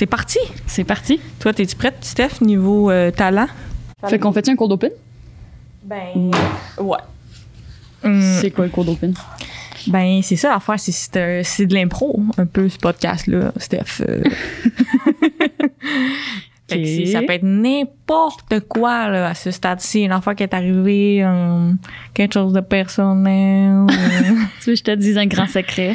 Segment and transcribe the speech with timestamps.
[0.00, 0.38] c'est parti.
[0.66, 1.20] C'est parti.
[1.40, 3.48] Toi, t'es-tu prête, Steph, niveau euh, talent?
[4.08, 4.90] Fait qu'on fait un cours d'open?
[5.84, 6.30] Ben,
[6.80, 6.96] ouais.
[8.02, 9.12] Hum, C'est quoi le cours d'open?
[9.88, 14.00] ben, c'est ça l'affaire, c'est- c'est c'est de l'impro, un peu, ce podcast-là, Steph.
[14.08, 14.22] euh.
[16.70, 20.00] Fait que ça peut être n'importe quoi là, à ce stade-ci.
[20.02, 21.72] Une affaire qui est arrivée, euh,
[22.14, 23.86] quelque chose de personnel.
[23.86, 23.86] euh.
[24.62, 25.94] Tu veux que je te dise un grand secret?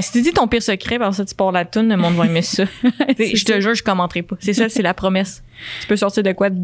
[0.00, 2.24] Si tu dis ton pire secret, par ça tu pars la toune, le monde va
[2.26, 2.64] aimer ça.
[3.18, 4.36] Je te jure, je commenterai pas.
[4.40, 5.42] C'est ça, c'est la promesse.
[5.82, 6.56] Tu peux sortir de quoi, tu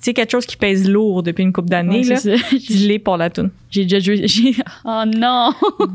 [0.00, 2.36] sais, quelque chose qui pèse lourd depuis une couple d'années, Ouais, là.
[2.50, 3.50] Dis-les pour la toune.
[3.70, 4.24] J'ai déjà joué.
[4.84, 5.52] Oh non!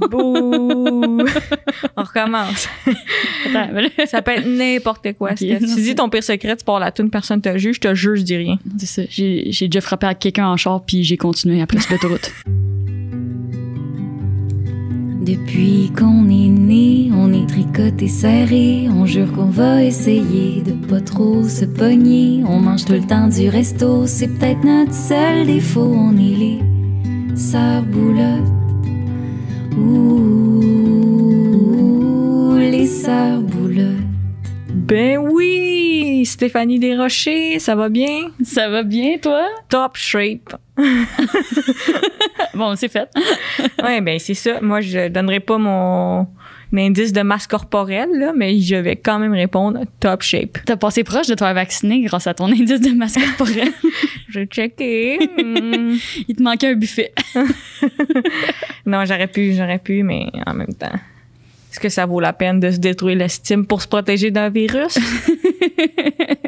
[0.09, 1.25] Bouh!
[1.97, 2.69] On recommence.
[3.49, 5.31] Attends, mais là- Ça peut être n'importe quoi.
[5.31, 5.59] Ok, Steph.
[5.61, 7.81] non, Si tu dis ton pire secret, tu pars la toune, personne te juge, je
[7.81, 8.59] te jure, je dis rien.
[8.77, 9.01] C'est ça.
[9.09, 12.31] J'ai j'ai déjà frappé à quelqu'un en char, puis j'ai continué après sur l'autoroute.
[15.21, 18.87] Depuis qu'on est né, on est tricoté serré.
[18.89, 22.43] On jure qu'on va essayer de pas trop se pogner.
[22.47, 25.93] On mange tout le temps du resto, c'est peut-être notre seul défaut.
[25.93, 26.57] On est les
[27.35, 28.49] sœurs boulottes.
[29.77, 30.17] Ouh,
[32.57, 33.97] les sœurs boulottes.
[34.73, 36.25] Ben oui!
[36.25, 38.31] Stéphanie Desrochers, ça va bien?
[38.43, 39.45] Ça va bien, toi?
[39.69, 40.55] Top shape.
[42.53, 43.09] Bon, c'est fait.
[43.83, 44.59] Ouais, ben c'est ça.
[44.61, 46.27] Moi, je donnerai pas mon
[46.73, 50.59] indice de masse corporelle, là, mais je vais quand même répondre top shape.
[50.65, 53.73] T'as passé proche de te faire vacciner grâce à ton indice de masse corporelle.
[54.29, 55.19] J'ai checké.
[55.37, 55.95] Hmm.
[56.27, 57.13] Il te manquait un buffet.
[58.85, 60.97] non, j'aurais pu, j'aurais pu, mais en même temps.
[61.71, 64.97] Est-ce que ça vaut la peine de se détruire l'estime pour se protéger d'un virus?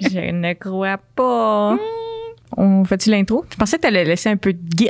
[0.01, 1.77] je ne crois pas.
[2.57, 3.45] On fait-tu l'intro?
[3.51, 4.89] Je pensais que t'allais laisser un peu de git.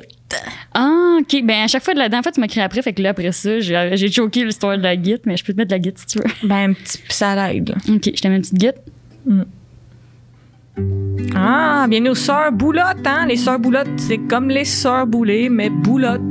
[0.74, 1.44] Ah, OK.
[1.44, 2.82] Ben, à chaque fois de la dernière fois, tu m'as crié après.
[2.82, 5.58] Fait que là, après ça, j'ai choqué l'histoire de la guite, mais je peux te
[5.58, 6.26] mettre de la guite si tu veux.
[6.48, 7.76] Ben, un petit ça l'aide.
[7.90, 8.76] OK, je te mets une petite guite.
[11.36, 13.26] Ah, bien nos sœurs boulottes, hein?
[13.28, 16.22] Les sœurs boulottes, c'est comme les sœurs boulées, mais boulottes.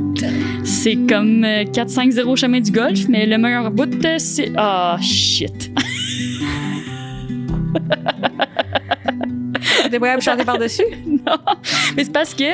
[0.64, 4.52] C'est comme euh, 4-5-0 chemin du golf, mais le meilleur bout, euh, c'est.
[4.56, 5.70] Ah, shit.
[9.84, 10.84] À me chanter par-dessus?
[11.06, 11.36] non.
[11.96, 12.44] Mais c'est parce que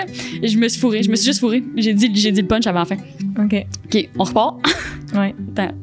[0.42, 1.02] je me suis fourrée.
[1.02, 1.62] Je me suis juste fourrée.
[1.76, 2.96] J'ai dit, j'ai dit le punch avant la fin.
[3.38, 3.66] OK.
[3.86, 4.56] OK, on repart.
[5.14, 5.34] Ouais.
[5.56, 5.74] Attends.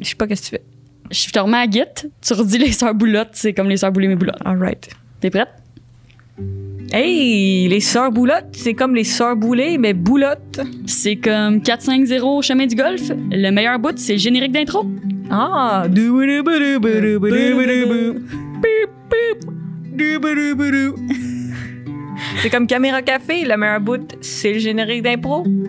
[0.00, 0.62] Je sais pas qu'est-ce que tu fais.
[1.10, 2.08] Je te remets à guite.
[2.20, 4.40] Tu redis les sœurs boulottes, c'est comme les sœurs boulées, mais boulottes.
[4.44, 4.88] All right.
[5.20, 5.48] T'es prête?
[6.92, 10.60] Hey, les sœurs boulottes, c'est comme les sœurs boulées, mais boulottes.
[10.86, 13.10] C'est comme 4-5-0 chemin du golf.
[13.30, 14.86] Le meilleur bout, c'est le générique d'intro.
[15.30, 15.86] Ah!
[22.42, 25.44] C'est comme Caméra Café, le meilleur bout, c'est le générique d'impro.
[25.44, 25.62] Non,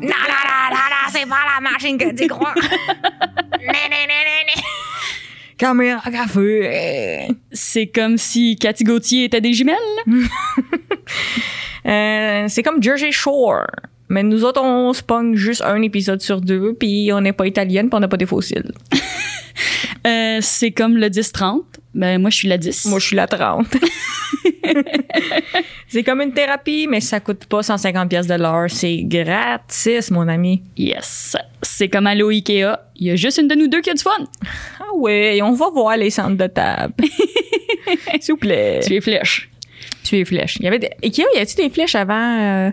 [0.00, 2.54] non, non, non, non, c'est pas la machine que tu crois.
[2.54, 4.62] Né, né, né, né, né.
[5.58, 7.28] Caméra Café.
[7.52, 9.76] C'est comme si Cathy Gauthier était des jumelles.
[11.86, 13.64] Euh, c'est comme Jersey Shore.
[14.08, 17.46] Mais nous autres, on se pogne juste un épisode sur deux, puis on n'est pas
[17.46, 18.72] italienne, puis on n'a pas des fossiles.
[20.04, 21.62] Euh, c'est comme le 10-30.
[21.96, 22.86] Ben, moi, je suis la 10.
[22.86, 23.66] Moi, je suis la 30.
[25.88, 28.66] c'est comme une thérapie, mais ça coûte pas 150 pièces de l'heure.
[28.68, 30.62] C'est gratis, mon ami.
[30.76, 31.38] Yes.
[31.62, 32.76] C'est comme aller au Ikea.
[32.96, 34.10] Il y a juste une de nous deux qui a du fun.
[34.78, 36.92] Ah ouais, on va voir les centres de table.
[38.20, 38.80] S'il vous plaît.
[38.86, 39.50] Tu es flèche.
[40.04, 40.58] Tu es flèche.
[40.60, 40.90] Il y avait des...
[41.02, 42.70] Ikea, y avait-tu des flèches avant, euh,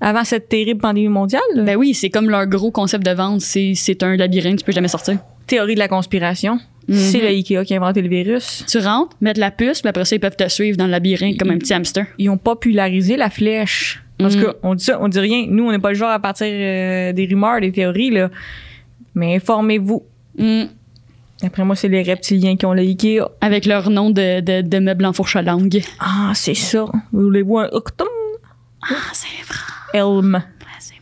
[0.00, 1.42] avant cette terrible pandémie mondiale?
[1.56, 3.42] Ben oui, c'est comme leur gros concept de vente.
[3.42, 5.18] C'est, c'est un labyrinthe, tu peux jamais sortir.
[5.46, 6.58] Théorie de la conspiration.
[6.88, 6.96] Mhm.
[6.96, 8.64] C'est le Ikea qui a inventé le virus.
[8.68, 10.90] Tu rentres, mets de la puce, puis après ça, ils peuvent te suivre dans le
[10.90, 12.06] labyrinthe comme un petit hamster.
[12.18, 14.02] Ils ont popularisé la flèche.
[14.18, 14.42] Tout Mhm.
[14.42, 15.46] cas, on dit ça, on dit rien.
[15.48, 18.30] Nous, on n'est pas le genre à partir euh, des rumeurs, des théories, là.
[19.14, 20.02] Mais informez-vous.
[20.38, 20.62] Mm.
[21.44, 23.20] Après moi, c'est les reptiliens qui ont le Ikea.
[23.40, 25.80] Avec leur nom de, de, de meuble en fourche à langue.
[25.98, 26.86] Ah, c'est ça.
[27.12, 28.06] Voulez-vous un octum?
[28.82, 29.58] Ah, c'est vrai.
[29.94, 30.42] Elm.
[30.78, 30.94] c'est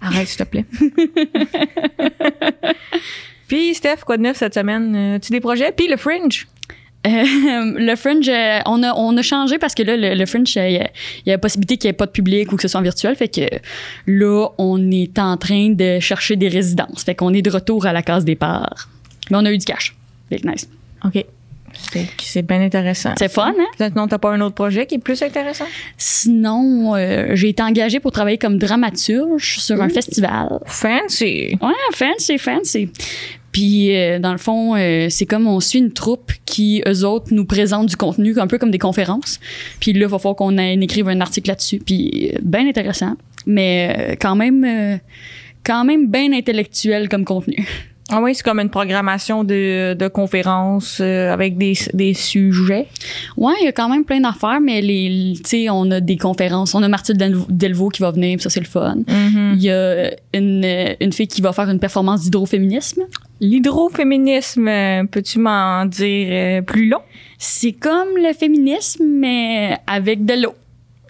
[0.00, 0.64] Arrête, s'il te plaît.
[3.48, 4.94] Puis, Steph, quoi de neuf cette semaine?
[4.96, 5.72] Euh, tu des projets?
[5.72, 6.46] Puis le Fringe?
[7.06, 7.10] Euh,
[7.78, 10.72] le Fringe, euh, on a, on a changé parce que là, le, le Fringe, il
[10.72, 10.90] y, a-
[11.24, 12.80] il y a la possibilité qu'il n'y ait pas de public ou que ce soit
[12.80, 13.14] en virtuel.
[13.16, 13.42] Fait que
[14.06, 17.04] là, on est en train de chercher des résidences.
[17.04, 18.88] Fait qu'on est de retour à la case départ.
[19.30, 19.94] Mais on a eu du cash.
[20.28, 20.68] Fait que nice.
[21.04, 21.24] OK.
[22.18, 23.12] C'est, bien intéressant.
[23.18, 23.66] C'est fun, hein?
[23.76, 25.66] Peut-être non, t'as pas un autre projet qui est plus intéressant?
[25.98, 30.58] Sinon, euh, j'ai été engagée pour travailler comme dramaturge sur un festival.
[30.64, 31.58] Fancy.
[31.60, 32.88] Ouais, fancy, fancy.
[33.56, 37.32] Puis, euh, dans le fond, euh, c'est comme on suit une troupe qui, eux autres,
[37.32, 39.40] nous présentent du contenu, un peu comme des conférences.
[39.80, 41.78] Puis là, il va falloir qu'on écrive un article là-dessus.
[41.78, 43.14] Puis, euh, bien intéressant.
[43.46, 44.98] Mais euh, quand même, euh,
[45.64, 47.66] quand même bien intellectuel comme contenu.
[48.08, 52.86] Ah oui, c'est comme une programmation de, de conférences euh, avec des, des sujets.
[53.36, 56.16] Ouais, il y a quand même plein d'affaires, mais les, tu sais, on a des
[56.16, 56.76] conférences.
[56.76, 57.16] On a Martine
[57.48, 58.98] Delvaux- qui va venir, ça, c'est le fun.
[59.08, 60.64] Il y a une,
[61.00, 63.02] une fille qui va faire une performance d'hydroféminisme.
[63.40, 64.68] L'hydroféminisme,
[65.10, 67.00] peux-tu m'en dire euh, plus long?
[67.38, 70.54] C'est comme le féminisme, mais avec de l'eau.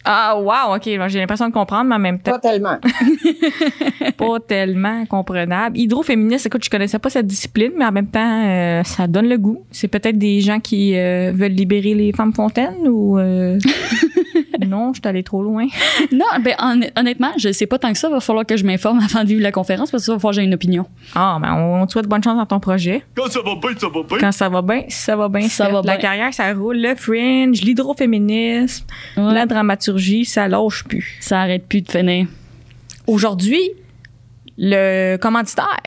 [0.08, 0.84] Ah, wow, OK.
[0.98, 2.78] bon, J'ai l'impression de comprendre, mais en même temps, Pas tellement.
[4.16, 5.76] pas tellement comprenable.
[5.76, 9.36] Hydroféministe, écoute, je connaissais pas cette discipline, mais en même temps, euh, ça donne le
[9.36, 9.64] goût.
[9.72, 13.18] C'est peut-être des gens qui euh, veulent libérer les femmes fontaines ou...
[13.18, 13.58] euh,
[14.66, 15.66] non, je suis allée trop loin.
[16.12, 18.08] Non, ben hon- honnêtement, je sais pas tant que ça.
[18.08, 20.32] Va falloir que je m'informe avant de vivre la conférence parce que ça va falloir
[20.34, 20.86] que j'ai une opinion.
[21.14, 23.02] Ah, ben, on te souhaite bonne chance dans ton projet.
[23.16, 24.18] Quand ça va bien, ça va bien.
[24.18, 25.48] Quand ça va bien, ça va bien.
[25.48, 25.96] Ça va La bien.
[25.96, 26.76] carrière, ça roule.
[26.78, 28.84] Le fringe, l'hydroféminisme,
[29.16, 29.34] Ouais.
[29.34, 31.16] la dramaturgie, ça lâche plus.
[31.20, 32.26] Ça arrête plus de finir.
[33.06, 33.60] Aujourd'hui,
[34.58, 35.80] le commanditaire,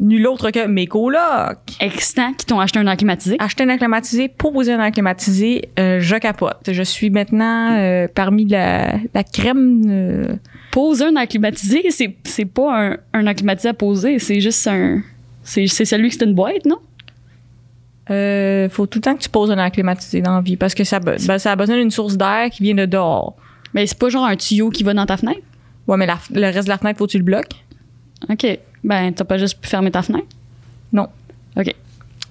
[0.00, 1.58] nul autre que mes colocs.
[1.80, 3.36] Extant qui t'ont acheté un air climatisé.
[3.38, 6.68] Acheter un air climatisé, poser un air climatisé, euh, je capote.
[6.70, 9.82] Je suis maintenant euh, parmi la, la crème.
[9.88, 10.36] euh,
[10.70, 14.66] Poser un air climatisé, c'est, c'est pas un, un air climatisé à poser, c'est juste
[14.68, 15.00] un.
[15.42, 16.78] C'est, c'est celui qui c'est une boîte, non?
[18.10, 20.74] euh, faut tout le temps que tu poses un air climatisé dans la vie parce
[20.74, 23.36] que ça, be- ben, ça a besoin d'une source d'air qui vient de dehors.
[23.74, 25.40] Mais c'est pas genre un tuyau qui va dans ta fenêtre?
[25.86, 27.52] Ouais, mais la- le reste de la fenêtre, faut que tu le bloques?
[28.30, 28.58] OK.
[28.84, 30.26] Ben, t'as pas juste pu fermer ta fenêtre?
[30.92, 31.08] Non.
[31.56, 31.74] OK.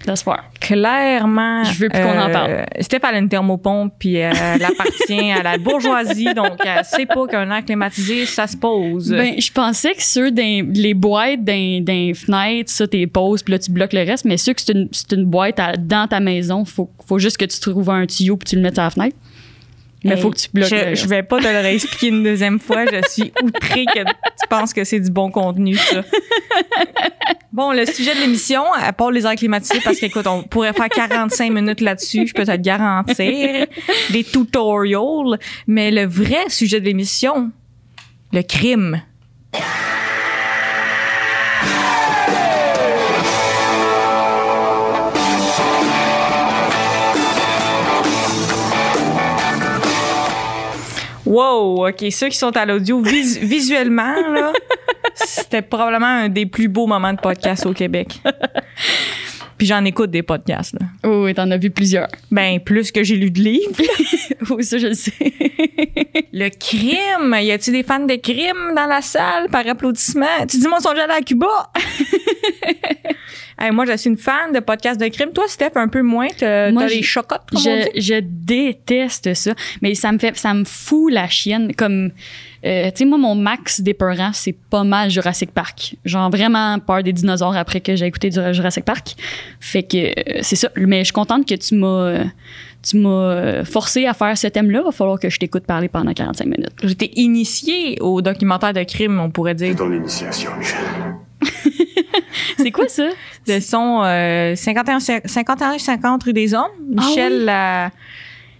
[0.05, 0.43] Laisse faire.
[0.59, 1.63] Clairement.
[1.65, 2.65] Je veux plus qu'on en parle.
[2.79, 7.05] Steph, elle a une thermopompe, puis euh, elle appartient à la bourgeoisie, donc elle sait
[7.05, 9.09] pas qu'un air climatisé, ça se pose.
[9.11, 13.59] Ben, je pensais que ceux des les boîtes d'un fenêtre, ça t'es poses, puis là
[13.59, 16.63] tu bloques le reste, mais ceux que c'est une, une boîte à- dans ta maison,
[16.63, 19.15] faut, faut juste que tu trouves un tuyau puis tu le mettes à la fenêtre.
[20.03, 22.59] Mais Hey, faut que tu bloques je, je vais pas te le réexpliquer une deuxième
[22.59, 22.85] fois.
[22.85, 26.03] Je suis outrée que tu penses que c'est du bon contenu, ça.
[27.51, 30.89] Bon, le sujet de l'émission, à part les airs climatisés, parce qu'écoute, on pourrait faire
[30.89, 33.65] 45 minutes là-dessus, je peux te le garantir.
[34.11, 35.39] Des tutorials.
[35.65, 37.51] Mais le vrai sujet de l'émission,
[38.31, 39.01] le crime.
[51.27, 52.05] Wow, OK.
[52.11, 54.13] Ceux qui sont à l'audio, vis- visuellement,
[55.13, 58.19] c'était probablement un des plus beaux moments de podcast au Québec.
[59.57, 60.87] Puis j'en écoute des podcasts, là.
[61.03, 62.07] Oh, oui, t'en as vu plusieurs.
[62.29, 63.81] Ben, plus que j'ai lu de livres.
[64.51, 65.11] oui, ça, je le sais.
[66.31, 67.35] Le crime!
[67.41, 70.45] Y a-tu des fans de crime dans la salle par applaudissement?
[70.47, 71.47] Tu dis, moi, ils sont déjà allés à Cuba!
[73.59, 75.31] Hey, moi, je suis une fan de podcasts de crime.
[75.33, 76.27] Toi, Steph, un peu moins.
[76.37, 77.89] T'as les chocottes, comme on dit?
[77.95, 79.53] je, je déteste ça.
[79.81, 81.73] Mais ça me fait, ça me fout la chienne.
[81.75, 82.11] Comme,
[82.67, 85.95] euh, tu sais, moi, mon max d'épeurant, c'est pas mal Jurassic Park.
[86.05, 89.15] Genre vraiment peur des dinosaures après que j'ai écouté du Jurassic Park.
[89.59, 90.69] Fait que euh, c'est ça.
[90.75, 92.23] Mais je suis contente que tu m'as, euh,
[92.83, 94.81] tu m'as euh, forcé à faire ce thème-là.
[94.83, 96.73] Va falloir que je t'écoute parler pendant 45 minutes.
[96.83, 99.75] J'étais initiée au documentaire de crime, on pourrait dire.
[99.75, 100.77] Ton initiation, Michel.
[102.57, 103.09] C'est quoi ça?
[103.47, 106.65] de son euh, 51 51 50 rue des Hommes.
[106.89, 107.91] Michel la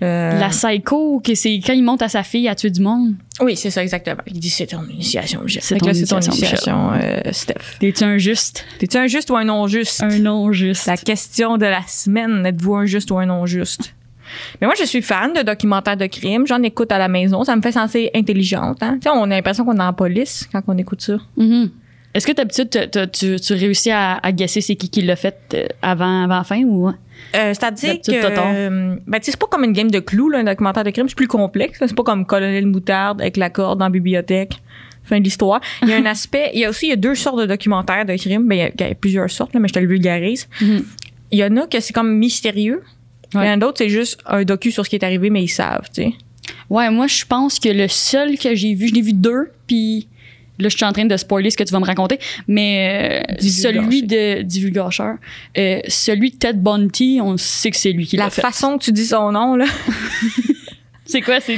[0.02, 3.14] euh, La psycho, que c'est quand il monte à sa fille à tuer du monde.
[3.42, 4.22] Oui, c'est ça exactement.
[4.28, 5.42] Il dit c'est ton initiation.
[5.48, 7.78] C'est ton initiation, initiation, euh, Steph.
[7.80, 8.66] T'es-tu un juste?
[8.80, 10.86] T'es-tu un juste ou un non juste Un non juste.
[10.86, 13.94] La question de la semaine, êtes-vous un juste ou un non juste
[14.60, 16.46] mais moi, je suis fan de documentaires de crime.
[16.48, 17.44] J'en écoute à la maison.
[17.44, 18.82] Ça me fait sentir intelligente.
[18.82, 18.98] Hein?
[19.02, 21.18] Tu sais, on a l'impression qu'on est en police quand on écoute ça.
[21.38, 21.72] Mhm.
[22.14, 22.70] Est-ce que d'habitude,
[23.14, 26.44] tu, tu réussis à, à guesser c'est qui qui l'a fait euh, avant, avant la
[26.44, 26.92] fin ou.
[27.36, 30.84] Euh, C'est-à-dire que euh, ben, c'est pas comme une game de clous, là, un documentaire
[30.84, 31.08] de crime.
[31.10, 31.78] C'est plus complexe.
[31.80, 34.62] C'est pas comme Colonel Moutarde avec la corde dans la bibliothèque.
[35.04, 35.62] Fin de l'histoire.
[35.84, 36.52] Il y a un aspect.
[36.54, 38.48] Il y a aussi il y a deux sortes de documentaires de crime.
[38.48, 40.48] Ben, il y a, il y a plusieurs sortes, là, mais je te le vulgarise.
[40.62, 40.84] Mhm.
[41.32, 42.84] Il y en a que c'est comme mystérieux.
[43.34, 43.50] Il y Ouais.
[43.50, 45.90] en a d'autres, c'est juste un docu sur ce qui est arrivé, mais ils savent,
[45.94, 46.14] tu sais.
[46.70, 50.08] Ouais, moi, je pense que le seul que j'ai vu, je l'ai vu deux, puis
[50.60, 53.36] là, je suis en train de spoiler ce que tu vas me raconter, mais euh,
[53.42, 55.16] celui de Divulgacheur,
[55.58, 58.42] euh, celui de Ted Bundy, on sait que c'est lui qui La l'a fait.
[58.42, 59.66] façon que tu dis son nom, là.
[61.08, 61.58] C'est quoi, c'est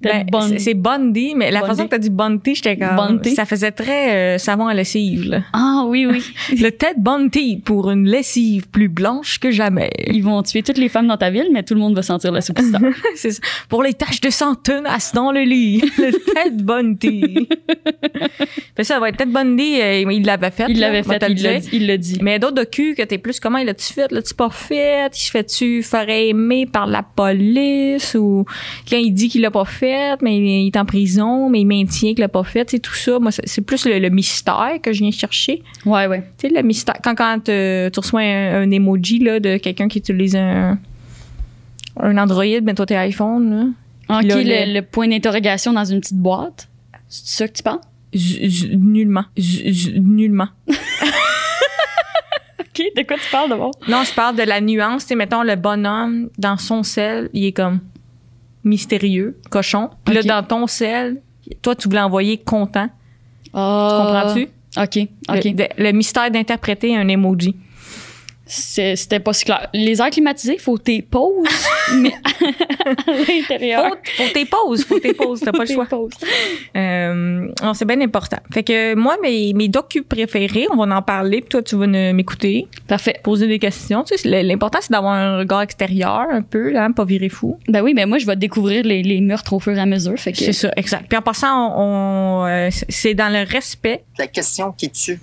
[0.00, 0.60] ben, Bundy?
[0.60, 1.70] c'est- Bundy, mais la Bundy?
[1.72, 2.96] façon que t'as dit Bundy, j'étais comme.
[2.96, 3.34] Bundy.
[3.34, 5.42] Ça faisait très euh, savon à lessive, là.
[5.52, 6.22] Ah oui, oui.
[6.60, 9.90] Le Ted Bundy pour une lessive plus blanche que jamais.
[10.06, 12.32] Ils vont tuer toutes les femmes dans ta ville, mais tout le monde va sentir
[12.32, 12.80] la soupe star.
[13.16, 13.40] C'est ça.
[13.68, 15.80] Pour les taches de sang tenaces dans le lit.
[15.98, 17.48] Le Ted Bundy.
[18.76, 20.66] Fait ça va être Ted Bundy, euh, il l'avait fait.
[20.68, 21.68] Il l'avait fait, il l'a dit.
[21.72, 22.18] Il dit.
[22.22, 25.30] Mais d'autres docus que t'es plus comment il a-tu fait, l'a-tu pas fait, il se
[25.30, 28.44] fait-tu faire aimer par la police ou
[28.88, 32.14] Quand il dit qu'il l'a pas fait, mais il est en prison, mais il maintient
[32.14, 33.18] qu'il l'a pas fait, c'est tout ça.
[33.18, 35.62] Moi, c'est plus le, le mystère que je viens chercher.
[35.84, 36.22] Ouais, ouais.
[36.38, 36.96] Tu sais, le mystère.
[37.04, 40.78] Quand, quand euh, tu reçois un, un emoji là, de quelqu'un qui utilise un,
[42.00, 44.18] un Android, ben toi, t'es iPhone, là.
[44.20, 46.68] OK, Là, le, point d'interrogation dans une petite boîte?
[47.10, 47.82] C'est ça que tu penses?
[48.14, 49.24] J- j- nullement.
[49.36, 50.48] J- nullement.
[52.60, 53.72] OK, de quoi tu parles d'abord?
[53.88, 55.06] Non, je parle de la nuance.
[55.06, 57.80] Tu mettons, le bonhomme, dans son sel, il est comme
[58.64, 59.90] mystérieux, cochon.
[60.04, 60.24] Puis Ok.
[60.24, 61.20] là, dans ton sel,
[61.62, 62.88] toi, tu voulais envoyer content.
[63.54, 64.22] Ah.
[64.24, 64.48] Comprends-tu?
[64.76, 65.44] OK, OK.
[65.44, 67.56] Le, de- le mystère d'interpréter un emoji.
[68.48, 69.68] C'était pas si clair.
[69.74, 71.46] Les airs climatisés, faut tes pauses,
[71.96, 73.96] mais à l'intérieur.
[74.16, 75.86] Faut, faut tes pauses, faut tes pauses, t'as pas le choix.
[76.76, 78.38] Euh, c'est bien important.
[78.52, 81.86] Fait que moi, mes, mes docus préférés, on va en parler, puis toi, tu vas
[81.86, 83.20] m'écouter, Parfait.
[83.22, 84.02] poser des questions.
[84.04, 87.58] Tu sais, l'important, c'est d'avoir un regard extérieur, un peu, là, pas virer fou.
[87.68, 90.18] Ben oui, ben moi, je vais découvrir les, les meurtres au fur et à mesure.
[90.18, 90.38] Fait que...
[90.38, 91.06] C'est ça, exact.
[91.08, 94.04] Puis en passant, on, on, euh, c'est dans le respect.
[94.18, 95.20] La question qui tue.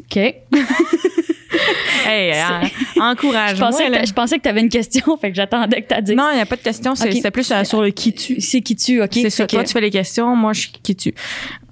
[0.00, 0.34] OK.
[2.06, 3.68] Hey, en- Je encourage-moi.
[3.70, 6.14] pensais, je pensais que tu avais une question, fait que j'attendais que tu dit.
[6.14, 6.94] Non, il n'y a pas de question.
[6.94, 7.14] c'est- Ok.
[7.14, 8.40] C'était plus euh, sur le qui tu.
[8.40, 9.10] C'est qui tu, OK?
[9.12, 9.46] C'est ça.
[9.46, 11.12] Que, Toi, tu fais les questions, moi, je suis qui tu.
[11.12, 11.18] Tu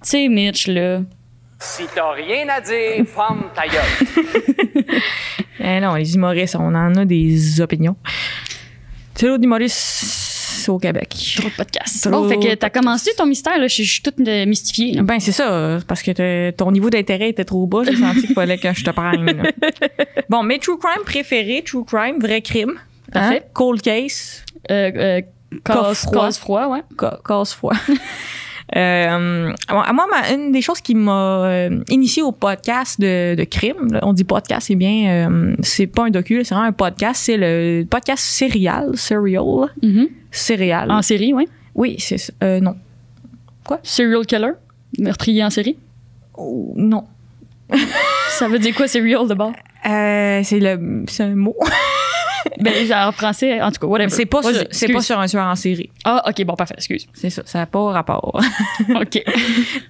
[0.03, 1.01] sais, Mitch, là.
[1.61, 4.95] Si t'as rien à dire, ferme ta gueule.
[5.61, 7.97] Eh non, les humoristes, on en a des opinions.
[9.15, 9.75] C'est l'autre humoriste
[10.69, 11.09] au Québec.
[11.37, 12.03] Trop de podcasts.
[12.11, 13.67] Trop Bon, fait que t'as commencé ton mystère, là.
[13.69, 15.03] Je je suis toute mystifiée, là.
[15.03, 17.83] Ben, c'est ça, euh, parce que ton niveau d'intérêt était trop bas.
[17.85, 19.43] J'ai senti qu'il fallait que je te prenne.
[20.29, 22.75] bon, mes true crime préférés, true crime, vrai crime.
[23.15, 23.39] hein?
[23.53, 25.21] Cold case, Euh, euh,
[25.65, 26.13] cause, froid.
[26.27, 26.83] cause froid, ouais.
[26.99, 27.73] ca- cause froid.
[28.77, 34.01] Euh, moi, une des choses qui m'a euh, initié au podcast de, de crime, là,
[34.03, 37.37] on dit podcast, c'est bien, euh, c'est pas un docu, c'est vraiment un podcast, c'est
[37.39, 40.09] le podcast Serial, Serial, Mhm.
[40.31, 40.91] Serial.
[40.91, 41.49] En série, ouais.
[41.75, 42.31] Oui, c'est.
[42.43, 42.77] Euh, non.
[43.83, 44.53] Serial killer?
[44.99, 45.77] Meurtrier en série?
[46.37, 47.05] Oh, non.
[48.31, 49.53] Ça veut dire quoi, serial, d'abord?
[49.87, 51.57] Euh, c'est le, c'est un mot.
[52.61, 54.11] ben, en français, en tout cas, whatever.
[54.11, 55.91] C'est pas, sur, c'est pas sur un tueur en série.
[56.05, 57.07] Ah, OK, bon, parfait, excuse.
[57.15, 58.41] C'est ça, ça n'a pas rapport.
[58.89, 59.23] OK.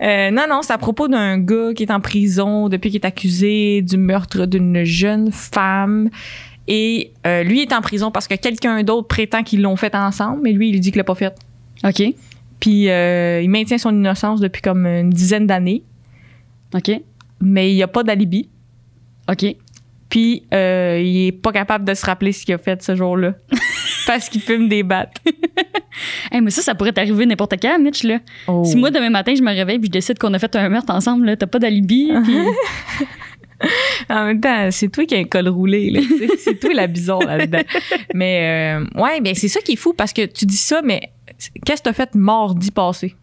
[0.01, 3.07] Euh, non, non, c'est à propos d'un gars qui est en prison depuis qu'il est
[3.07, 6.09] accusé du meurtre d'une jeune femme.
[6.69, 10.41] Et euh, lui est en prison parce que quelqu'un d'autre prétend qu'ils l'ont fait ensemble,
[10.43, 11.35] mais lui, il dit qu'il l'a pas fait.
[11.85, 12.03] OK.
[12.61, 15.83] Puis euh, il maintient son innocence depuis comme une dizaine d'années,
[16.75, 16.91] OK.
[17.41, 18.49] mais il n'y a pas d'alibi.
[19.31, 19.57] OK.
[20.09, 23.35] Puis euh, il est pas capable de se rappeler ce qu'il a fait ce jour-là.
[24.07, 25.17] parce qu'il fume des battes.
[26.31, 28.19] Hey, mais ça, ça pourrait t'arriver n'importe quand, Mitch, là.
[28.47, 28.63] Oh.
[28.65, 30.93] Si moi, demain matin, je me réveille puis je décide qu'on a fait un meurtre
[30.95, 32.13] ensemble, là, t'as pas d'alibi.
[32.23, 32.37] puis-
[34.09, 35.93] En même temps, c'est toi qui as un col roulé.
[36.39, 37.63] c'est toi la bizarre là-dedans.
[38.15, 41.01] Mais euh, ouais, ben c'est ça qui est fou parce que tu dis ça, mais
[41.67, 43.17] qu'est-ce que t'as fait mardi passé?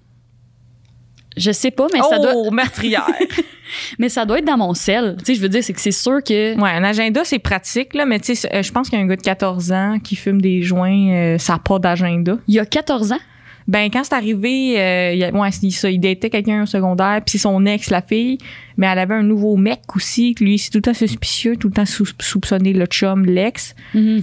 [1.37, 3.07] Je sais pas, mais ça doit, oh, meurtrière!
[3.99, 5.15] mais ça doit être dans mon sel.
[5.19, 6.59] Tu sais, je veux dire, c'est que c'est sûr que.
[6.59, 9.05] ouais, un agenda, c'est pratique, là, mais tu sais, euh, je pense qu'il y a
[9.05, 12.37] un gars de 14 ans qui fume des joints, euh, ça n'a pas d'agenda.
[12.47, 13.19] Il y a 14 ans?
[13.67, 17.37] Ben, quand c'est arrivé, euh, il, ouais, ça, il datait quelqu'un au secondaire, puis c'est
[17.39, 18.37] son ex, la fille,
[18.77, 21.73] mais elle avait un nouveau mec aussi, lui, c'est tout le temps suspicieux, tout le
[21.73, 23.73] temps sou- soupçonné le chum, l'ex.
[23.95, 24.21] Mhm.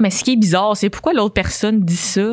[0.00, 2.26] Mais ce qui est bizarre, c'est pourquoi l'autre personne dit ça?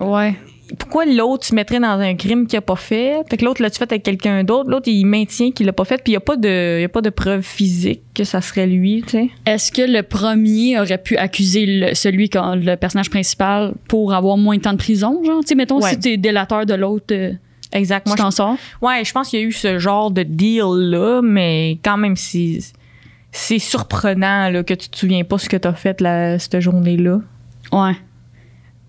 [0.00, 0.34] Ouais.
[0.78, 3.22] Pourquoi l'autre se mettrait dans un crime qu'il a pas fait?
[3.30, 4.68] Fait que l'autre l'a-tu fait avec quelqu'un d'autre?
[4.68, 6.88] L'autre, il maintient qu'il l'a pas fait, puis il y a pas de, y a
[6.88, 9.30] pas de preuve physique que ça serait lui, tu sais.
[9.46, 14.36] Est-ce que le premier aurait pu accuser le- celui, quand, le personnage principal, pour avoir
[14.36, 15.40] moins de temps de prison, genre?
[15.40, 15.90] Tu sais, mettons, Ouais.
[15.90, 17.32] si t'es délateur de l'autre, euh,
[17.72, 18.06] Exact.
[18.06, 18.56] tu t'en sors?
[18.82, 22.16] je, ouais, je pense qu'il y a eu ce genre de deal-là, mais quand même,
[22.16, 22.58] c'est,
[23.32, 27.20] c'est surprenant, là, que tu te souviens pas ce que t'as fait, là, cette journée-là.
[27.72, 27.92] Ouais.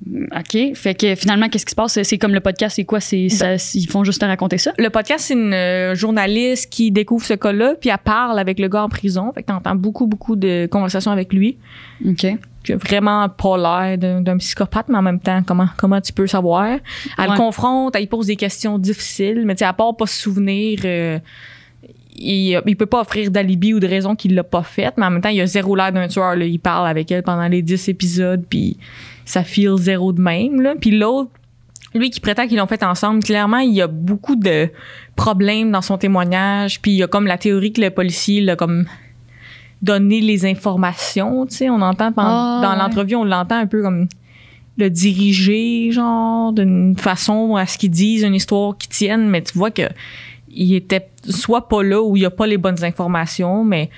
[0.07, 0.75] OK.
[0.75, 2.01] Fait que finalement, qu'est-ce qui se passe?
[2.01, 2.99] C'est- comme le podcast, c'est quoi?
[2.99, 4.71] C'est, ça- ils font juste te raconter ça?
[4.77, 8.67] Le podcast, c'est une euh, journaliste qui découvre ce cas-là, puis elle parle avec le
[8.69, 9.31] gars en prison.
[9.33, 11.57] Fait que t'entends beaucoup, beaucoup de conversations avec lui.
[12.07, 12.25] OK.
[12.63, 16.27] qui a vraiment pas l'air d'un, psychopathe, mais en même temps, comment, comment tu peux
[16.27, 16.65] savoir?
[16.65, 16.79] Elle
[17.17, 17.27] Ouais.
[17.31, 20.19] le confronte, elle lui pose des questions difficiles, mais tu sais, à part pas se
[20.21, 21.19] souvenir, euh,
[22.21, 25.11] il, il peut pas offrir d'alibi ou de raison qu'il l'a pas fait, mais en
[25.11, 26.35] même temps, il a zéro l'air d'un tueur.
[26.35, 26.45] Là.
[26.45, 28.77] Il parle avec elle pendant les 10 épisodes, puis
[29.25, 30.61] ça feel zéro de même.
[30.61, 30.73] Là.
[30.79, 31.29] Puis l'autre,
[31.95, 34.69] lui qui prétend qu'ils l'ont fait ensemble, clairement, il y a beaucoup de
[35.15, 38.55] problèmes dans son témoignage, puis il y a comme la théorie que le policier l'a
[38.55, 38.85] comme
[39.81, 42.77] donné les informations, tu sais, on entend pendant- Ah, dans ouais.
[42.77, 44.07] l'entrevue, on l'entend un peu comme
[44.77, 49.57] le diriger, genre, d'une façon à ce qu'ils disent une histoire qui tienne, mais tu
[49.57, 49.83] vois que
[50.51, 53.89] il était soit pas là ou il a pas les bonnes informations, mais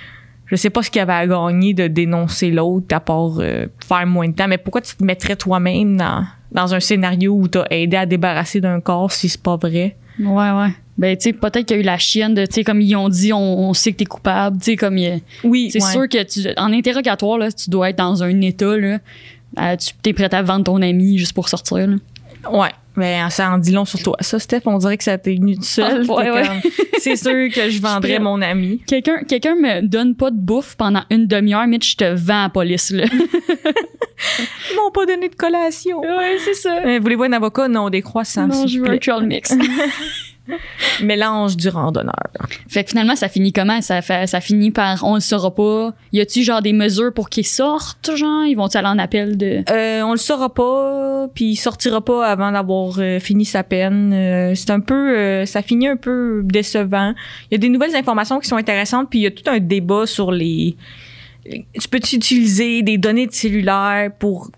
[0.47, 3.67] je sais pas ce qu'il y avait à gagner de dénoncer l'autre à part euh,
[3.87, 4.47] faire moins de temps.
[4.47, 8.59] Mais pourquoi tu te mettrais toi-même dans, dans un scénario où t'as aidé à débarrasser
[8.59, 9.95] d'un corps si c'est pas vrai?
[10.19, 10.69] Ouais, ouais.
[10.97, 12.95] Ben, tu sais, peut-être qu'il y a eu la chienne de, tu sais, comme ils
[12.95, 13.39] ont dit, on,
[13.69, 14.57] on sait que t'es coupable.
[14.59, 15.91] Tu sais, comme, il Oui, c'est ouais.
[15.91, 18.99] sûr que tu, en interrogatoire, là, tu dois être dans un état, là.
[19.59, 21.95] euh, tu t'es prêt à vendre ton ami juste pour sortir, là.
[22.51, 22.69] Ouais.
[22.97, 24.17] Mais ça en dit long sur toi.
[24.19, 26.05] Ça, Steph, on dirait que ça t'est venu tout seul.
[26.09, 26.47] Ah, ouais, T'es ouais.
[26.47, 28.81] comme, c'est sûr que je vendrais mon ami.
[28.85, 32.43] Quelqu'un, quelqu'un me donne pas de bouffe pendant une demi-heure, mais je te vends à
[32.43, 33.05] la police, là.
[34.71, 35.99] Ils m'ont pas donné de collation.
[36.01, 36.77] ouais, c'est ça.
[36.85, 37.67] Euh, Voulez-vous un avocat?
[37.67, 38.47] Non, des croissants.
[38.47, 39.51] Non, je veux un trail mix.
[41.03, 42.13] Mélange du randonneur.
[42.67, 43.81] fait que finalement, ça finit comment?
[43.81, 45.93] Ça, fait, ça finit par on le saura pas.
[46.11, 48.45] Y a-tu genre des mesures pour qu'ils sortent, genre?
[48.45, 49.63] Ils vont-tu aller en appel de?
[49.69, 54.13] Euh, on le saura pas, puis il sortira pas avant d'avoir euh, fini sa peine.
[54.13, 57.13] Euh, c'est un peu, ça finit un peu décevant.
[57.49, 59.59] Il y a des nouvelles informations qui sont intéressantes, puis il y a tout un
[59.59, 60.75] débat sur les.
[61.43, 64.51] Tu peux utiliser des données de cellulaire pour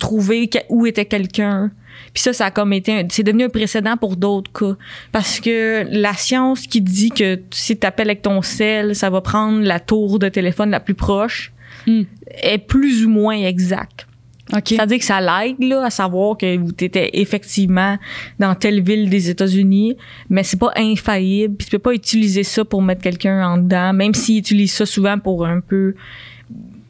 [0.00, 1.70] trouver où était quelqu'un?
[2.14, 4.76] Puis ça, ça a comme été, un- c'est devenu un précédent pour d'autres cas.
[5.12, 9.20] Parce que la science qui dit que si tu appelles avec ton sel, ça va
[9.20, 11.52] prendre la tour de téléphone la plus proche,
[11.86, 12.02] Hmm.
[12.42, 14.06] est plus ou moins exact.
[14.54, 14.62] OK.
[14.68, 17.98] C'est-à-dire que ça l'aide là, à savoir que vous étiez effectivement
[18.38, 19.94] dans telle ville des États-Unis,
[20.30, 21.54] mais c'est pas infaillible.
[21.56, 24.86] Puis tu peux pas utiliser ça pour mettre quelqu'un en dedans, même s'ils utilisent ça
[24.86, 25.94] souvent pour un peu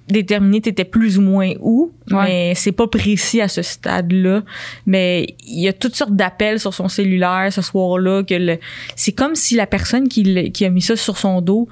[0.08, 2.24] déterminer t'étais plus ou moins où, Ouais.
[2.24, 4.42] mais c'est pas précis à ce stade-là.
[4.86, 8.58] Mais il y a toutes sortes d'appels sur son cellulaire ce soir-là que le,
[8.96, 10.24] c'est comme si la personne qui,
[10.64, 11.68] a mis ça sur son dos,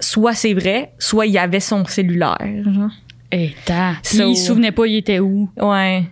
[0.00, 2.38] soit c'est vrai, soit il y avait son cellulaire.
[2.64, 2.90] Genre.
[3.30, 3.94] Et t'as.
[4.02, 5.48] So- il se souvenait pas, il était où.
[5.60, 6.04] Ouais.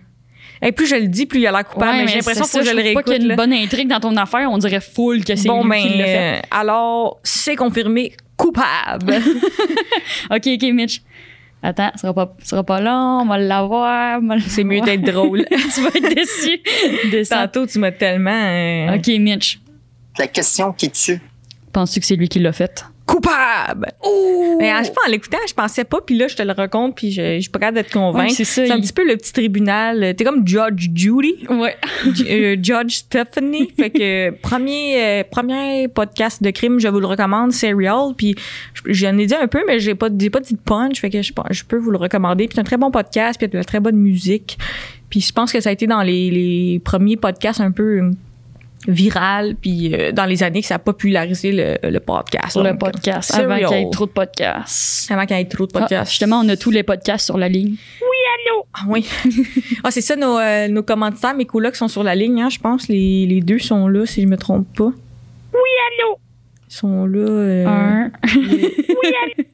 [0.63, 1.97] Et plus je le dis, plus il a l'air coupable.
[1.97, 3.23] mais j'ai l'impression faut que je le trouve pas qu'il y a réécoute.
[3.23, 3.35] une là.
[3.35, 4.47] bonne intrigue dans ton affaire.
[4.51, 6.41] On dirait full que c'est Bon, lui ben, qui l'a fait.
[6.51, 9.13] alors, c'est confirmé coupable.
[10.31, 11.01] OK, OK, Mitch.
[11.63, 14.19] Attends, ce sera pas, ce sera pas long, on va l'avoir.
[14.21, 15.45] on va c'est mieux d'être drôle.
[15.49, 16.57] tu vas être déçu
[17.11, 17.27] de.
[17.29, 18.31] Tantôt, tu m'as tellement...
[18.31, 19.59] euh, OK, Mitch.
[20.17, 21.21] La question qui tue.
[21.71, 22.85] Penses-tu que c'est lui qui l'a fait?
[23.11, 23.87] Coupable!
[24.59, 27.35] Mais je en l'écoutant, je pensais pas, puis là, je te le raconte, puis je,
[27.35, 28.29] je suis pas capable de te convaincre.
[28.29, 30.15] Ouais, c'est ça, un il- petit peu le petit tribunal.
[30.15, 31.35] T'es comme Judge Judy.
[31.49, 31.75] Ouais.
[32.13, 33.69] J- euh, Judge Stephanie.
[33.77, 38.13] Fait que premier euh, premier podcast de crime, je vous le recommande, Serial.
[38.15, 38.35] Puis
[38.73, 40.99] je- j'en ai dit un peu, mais j'ai pas j'ai pas dit de punch.
[41.01, 42.47] Fait que je, je peux vous le recommander.
[42.47, 44.57] Puis c'est un très bon podcast, puis il y a de la très bonne musique.
[45.09, 48.11] Puis je pense que ça a été dans les, les premiers podcasts un peu euh,
[48.87, 52.57] viral, puis euh, dans les années que ça a popularisé le, le podcast.
[52.57, 53.51] Le Donc, podcast, Serial.
[53.51, 55.11] avant qu'il y ait trop de podcasts.
[55.11, 56.09] Avant qu'il y ait trop de Ah, podcasts.
[56.11, 57.75] justement, on a tous les podcasts sur la ligne.
[58.73, 59.05] Ah oui.
[59.83, 62.57] ah, c'est ça, nos, euh, nos commanditaires, mes colocs sont sur la ligne, hein, je
[62.57, 62.87] pense.
[62.87, 64.85] Les, les deux sont là, si je me trompe pas.
[65.53, 65.59] Oui,
[65.99, 66.17] allô?
[66.69, 67.19] Ils sont là.
[67.19, 68.11] Euh, Un.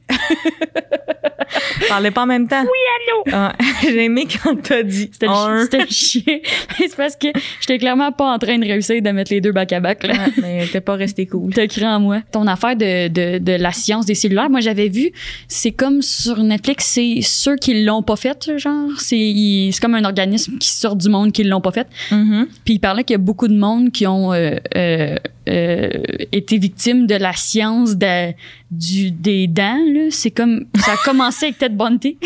[1.88, 2.62] Parlez pas en même temps.
[2.62, 3.48] Oui, allô?
[3.82, 5.08] J'ai aimé quand t'as dit.
[5.12, 5.62] C'était un.
[5.62, 6.42] c'était chier.
[6.78, 7.28] c'est parce que
[7.60, 10.02] j'étais clairement pas en train de réussir de mettre les deux back à back.
[10.04, 10.12] Là.
[10.12, 11.52] Ouais, mais t'es pas resté cool.
[11.54, 12.20] T'as cru en moi.
[12.32, 15.10] Ton affaire de, de, de la science des cellulaires, moi j'avais vu,
[15.48, 18.90] c'est comme sur Netflix, c'est ceux qui l'ont pas fait, genre.
[18.98, 21.86] C'est c'est comme un organisme qui sort du monde qui l'ont pas fait.
[22.10, 22.46] Mhm.
[22.64, 25.16] Puis il parlait qu'il y a beaucoup de monde qui ont euh, euh,
[25.48, 25.88] euh,
[26.32, 28.32] été victimes de la science de-
[28.70, 29.84] du, des dents.
[29.92, 30.08] là.
[30.10, 32.18] C'est comme ça a commencé avec Ted Bundy,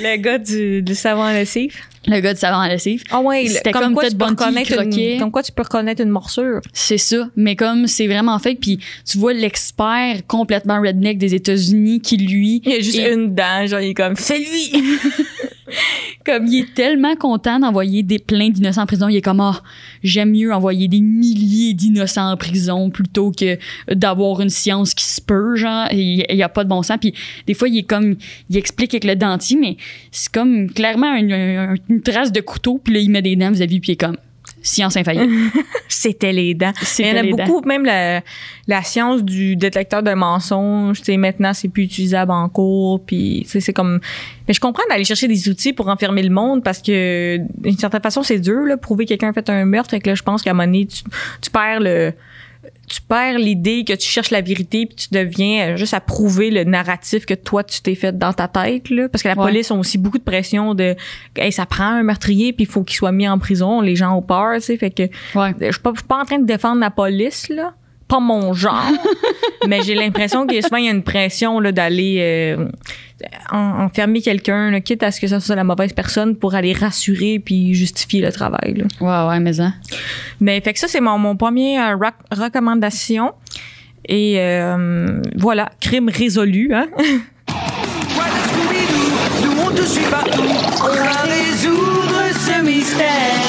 [0.00, 1.76] Le gars du, du savon à lessive.
[2.06, 3.02] Le gars de savon à lessive.
[3.10, 6.02] Ah ouais, C'était comme, comme quoi tu peux reconnaître une, comme quoi tu peux reconnaître
[6.02, 6.60] une morsure.
[6.72, 12.00] C'est ça, mais comme c'est vraiment fake, puis tu vois l'expert complètement redneck des États-Unis
[12.00, 14.72] qui lui, Il y a juste est- une dent, genre il est comme c'est lui.
[16.26, 19.62] comme il est tellement content d'envoyer des plein d'innocents en prison, il est comme ah
[20.02, 23.56] j'aime mieux envoyer des milliers d'innocents en prison plutôt que
[23.92, 27.14] d'avoir une science qui se peut genre il y a pas de bon sens puis
[27.46, 28.16] des fois il est comme
[28.48, 29.76] il explique avec le dentier mais
[30.10, 33.50] c'est comme clairement une, une- une trace de couteau puis là il met des dents
[33.50, 34.16] vis-à-vis puis il est comme
[34.62, 35.32] science infaillible.
[35.88, 36.72] C'était les dents.
[36.98, 38.22] Il y en a beaucoup, même la,
[38.66, 43.42] la science du détecteur de mensonges, tu sais, maintenant, c'est plus utilisable en cours, puis
[43.44, 44.00] tu sais, c'est comme...
[44.46, 48.02] Mais je comprends d'aller chercher des outils pour enfermer le monde, parce que d'une certaine
[48.02, 50.22] façon, c'est dur, là, prouver que quelqu'un a fait un meurtre, fait que là, je
[50.22, 51.02] pense qu'à un moment donné, tu,
[51.40, 52.12] tu perds le...
[52.90, 56.50] Tu perds l'idée que tu cherches la vérité puis tu deviens euh, juste à prouver
[56.50, 59.44] le narratif que toi tu t'es fait dans ta tête là parce que la Ouais.
[59.46, 60.96] police ont aussi beaucoup de pression de
[61.36, 64.16] hey, ça prend un meurtrier puis il faut qu'il soit mis en prison les gens
[64.16, 65.04] ont peur tu sais fait que
[65.38, 65.54] Ouais.
[65.60, 67.74] je suis pas, je suis pas en train de défendre la police, là.
[68.10, 68.84] Pas mon genre.
[69.68, 72.66] mais j'ai l'impression que souvent, il y a une pression là, d'aller euh,
[73.52, 76.72] en- enfermer quelqu'un, là, quitte à ce que ça soit la mauvaise personne pour aller
[76.72, 78.74] rassurer puis justifier le travail.
[78.74, 78.84] Là.
[79.00, 79.72] Ouais ouais mais ça.
[80.40, 81.96] Mais fait que ça, c'est mon, mon premier euh,
[82.32, 83.32] recommandation.
[84.08, 86.74] Et euh, voilà, crime résolu.
[86.74, 86.88] Hein?
[89.44, 90.42] Nous on te suit partout.
[90.82, 93.39] On va résoudre ce mystère.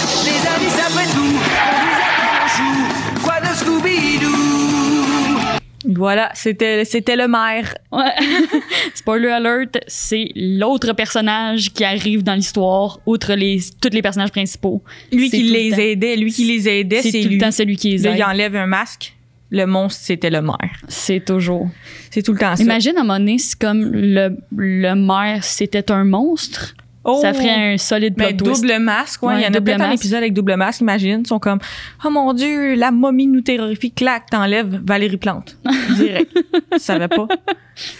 [5.85, 7.73] Voilà, c'était c'était le maire.
[7.91, 8.13] Ouais.
[8.93, 14.83] Spoiler alert, c'est l'autre personnage qui arrive dans l'histoire, outre les, tous les personnages principaux.
[15.11, 17.35] Lui C'est qui le les aidait, lui qui les aidait, C'est c'est tout lui.
[17.37, 18.17] le temps celui qui les Là, aide.
[18.19, 19.13] il enlève un masque.
[19.53, 20.71] Le monstre, c'était le maire.
[20.87, 21.67] C'est toujours.
[22.09, 22.63] C'est tout le temps ça.
[22.63, 26.73] Imagine à un moment donné, c'est comme le, le maire, c'était un monstre.
[27.03, 27.19] Oh!
[27.21, 28.61] Ça ferait un solide plot Mais twist.
[28.61, 29.33] double masque, ouais.
[29.33, 31.21] Ouais, il y en a double peut-être un épisode avec double masque, imagine.
[31.21, 31.59] Ils sont comme,
[32.05, 35.57] oh mon Dieu, la momie nous terrifie, clac, t'enlèves Valérie Plante.
[35.95, 36.31] Direct.
[36.73, 37.27] Je savais pas.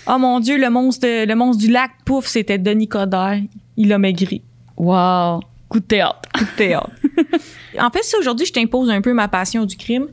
[0.08, 3.40] Oh mon Dieu, le monstre, le monstre du lac, pouf, c'était Denis Coderre.
[3.78, 4.44] Il a maigri.
[4.78, 5.40] Wow.
[5.68, 6.30] Coup de théâtre.
[6.38, 6.92] Coup de théâtre.
[7.80, 10.08] en fait, ça, aujourd'hui, je t'impose un peu ma passion du crime.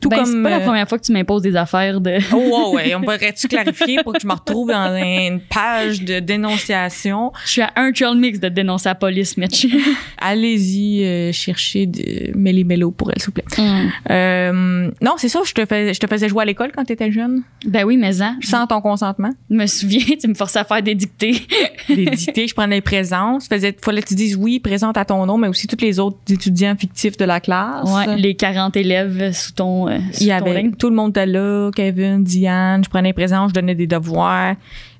[0.00, 0.26] Tout Ben, comme.
[0.26, 2.18] c'est pas la euh, première fois que tu m'imposes des affaires de.
[2.32, 2.94] Oh, ouais, ouais.
[2.94, 7.32] On pourrait-tu clarifier pour que je me retrouve dans une page de dénonciation?
[7.44, 9.66] Je suis à un trail mix de dénoncer la police, Mitch.
[10.18, 13.44] Allez-y euh, chercher de Méli Mélo pour elle, s'il vous plaît.
[13.58, 13.88] Mm.
[14.10, 16.92] Euh, non, c'est ça, je te, fais, je te faisais jouer à l'école quand tu
[16.92, 19.30] étais jeune, Ben oui, mais hein, sans ton consentement.
[19.50, 21.46] je me souviens, tu me forçais à faire des dictées.
[21.88, 23.48] Des dictées, je prenais les présences.
[23.48, 26.18] Faisait, fallait que tu dises oui, présente à ton nom, mais aussi tous les autres
[26.28, 27.90] étudiants fictifs de la classe.
[27.90, 31.10] Ouais, les 40 élèves sous ton, euh, sous Il y ton avait, tout le monde
[31.10, 34.56] était là, Kevin, Diane, je prenais les présences, je donnais des devoirs.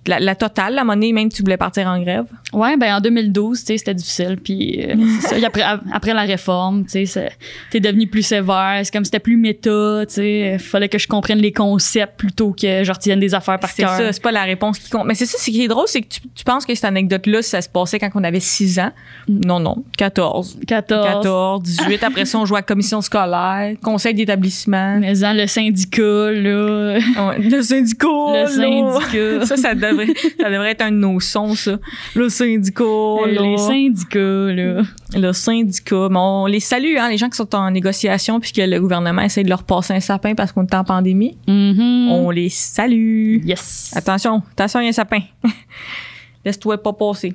[0.06, 2.24] La, la totale, la monnaie, même tu voulais partir en grève.
[2.54, 4.38] Ouais, ben en 2012, tu sais, c'était difficile.
[4.42, 5.46] Puis euh, c'est ça.
[5.46, 7.32] Après, après la réforme, tu sais, c'est-
[7.70, 8.80] t'es devenu plus sévère.
[8.82, 10.56] C'est comme c'était plus méta, tu sais.
[10.58, 13.94] Fallait que je comprenne les concepts plutôt que je retienne des affaires par C'est cœur.
[13.96, 15.04] ça, c'est pas la réponse qui compte.
[15.06, 17.42] Mais c'est ça, ce qui est drôle, c'est que tu, tu penses que cette anecdote-là,
[17.42, 18.92] ça se passait quand on avait 6 ans?
[19.28, 20.58] Non, non, 14.
[20.66, 21.06] 14.
[21.06, 22.04] 14, 18.
[22.04, 24.98] Après ça, on jouait à commission scolaire, conseil d'établissement.
[24.98, 26.98] Mais en le syndicat, là.
[27.38, 28.06] Le syndicat.
[28.06, 28.46] Le là.
[28.46, 29.46] syndicat.
[29.50, 31.78] Ça, ça devrait, ça devrait être un de nos sons, ça.
[32.14, 32.84] Le syndicat.
[32.84, 33.42] là.
[33.42, 34.82] les syndicats, là.
[35.14, 36.08] Le syndicat.
[36.10, 39.22] Mais on les salue, hein, les gens qui sont en négociation puis que le gouvernement
[39.22, 41.36] essaie de leur passer un sapin parce qu'on est en pandémie.
[41.46, 42.08] Mhm.
[42.10, 43.38] On les salue.
[43.44, 43.92] Yes.
[43.96, 45.20] Attention, attention, il y a un sapin.
[46.44, 47.34] Laisse-toi pas passer.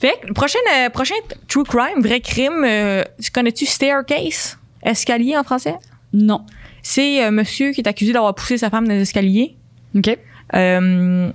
[0.00, 1.14] Fait que, prochain, euh, prochain
[1.48, 4.58] true crime, vrai crime, euh, tu connais-tu Staircase?
[4.82, 5.74] Escalier en français?
[6.12, 6.42] Non.
[6.82, 9.56] C'est un monsieur qui est accusé d'avoir poussé sa femme dans les escaliers.
[9.96, 10.16] OK.
[10.54, 11.30] Euh,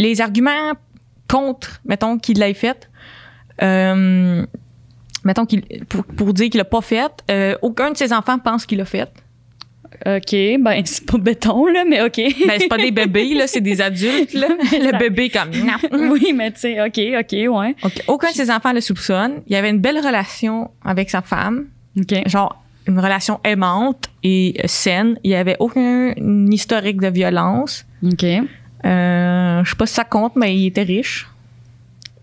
[0.00, 0.72] les arguments
[1.28, 2.90] contre, mettons, qu'il l'ait fait,
[3.62, 4.44] euh,
[5.24, 8.66] mettons, qu'il, pour, pour dire qu'il l'a pas fait, euh, aucun de ses enfants pense
[8.66, 9.10] qu'il l'a fait.
[10.06, 10.32] OK.
[10.32, 12.16] Ben, c'est pas béton, là, mais OK.
[12.16, 14.48] Ben, c'est pas des bébés, là, c'est des adultes, là.
[14.72, 16.08] Le bébé, comme, non.
[16.12, 17.76] oui, mais tu sais, OK, OK, ouais.
[17.84, 19.42] Ok, Aucun de ses enfants le soupçonne.
[19.46, 21.66] Il avait une belle relation avec sa femme,
[21.98, 22.26] OK.
[22.26, 25.18] genre une relation aimante et saine.
[25.22, 26.14] Il y avait aucun
[26.50, 27.84] historique de violence.
[28.02, 28.24] OK.
[28.86, 31.26] Euh, je sais pas si ça compte, mais il était riche.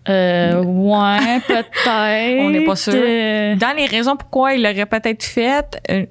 [0.08, 2.40] Euh, ouais, peut-être.
[2.40, 2.94] On n'est pas sûr.
[2.96, 6.06] Euh, Dans les raisons pourquoi il l'aurait peut-être fait, euh,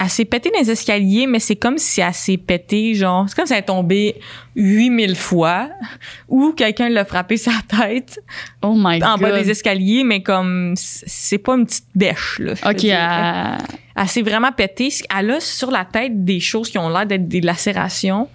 [0.00, 3.36] elle s'est pétée dans les escaliers, mais c'est comme si elle s'est pétée, genre, c'est
[3.36, 4.16] comme si elle est tombée
[4.56, 5.68] 8000 fois,
[6.28, 8.18] ou quelqu'un l'a frappé sa tête
[8.62, 9.20] oh my en God.
[9.20, 12.54] bas des escaliers, mais comme, c'est pas une petite bêche, là.
[12.68, 13.58] OK, à-
[13.94, 14.88] Elle s'est vraiment pétée.
[15.16, 18.28] Elle a sur la tête des choses qui ont l'air d'être des lacérations.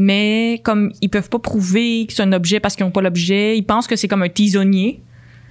[0.00, 3.58] Mais comme ils peuvent pas prouver que c'est un objet parce qu'ils n'ont pas l'objet,
[3.58, 5.00] ils pensent que c'est comme un tisonnier.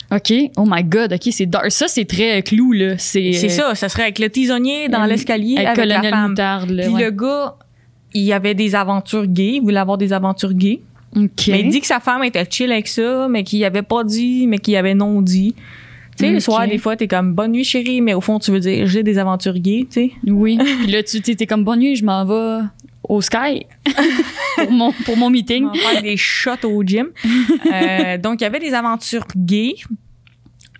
[0.09, 0.33] OK.
[0.55, 1.11] Oh my God.
[1.11, 1.69] OK, c'est dark.
[1.69, 2.97] Ça, c'est très clou, là.
[2.97, 6.29] C'est C'est ça, ça serait avec le tisonnier dans Euh, l'escalier Avec avec, la femme.
[6.29, 6.83] Moutarde, là.
[6.85, 7.03] Puis ouais.
[7.03, 7.55] le gars,
[8.13, 10.79] il avait des aventures gays, il voulait avoir des aventures gays.
[11.13, 11.47] OK.
[11.49, 14.47] Mais il dit que sa femme était chill avec ça, mais qu'il avait pas dit,
[14.47, 15.55] mais qu'il avait non dit.
[16.17, 18.49] Tu sais, le soir, des fois, t'es comme bonne nuit, chérie, mais au fond, tu
[18.51, 20.11] veux dire j'ai des aventures gays, tu sais.
[20.25, 20.57] Oui.
[20.83, 22.65] Puis là, tu t'es comme bonne nuit, je m'en vais
[23.07, 23.65] au Sky
[24.55, 25.65] pour, mon, pour mon meeting.
[25.65, 27.07] On va faire des shots au gym.
[27.71, 29.75] Euh, donc, il y avait des aventures gays.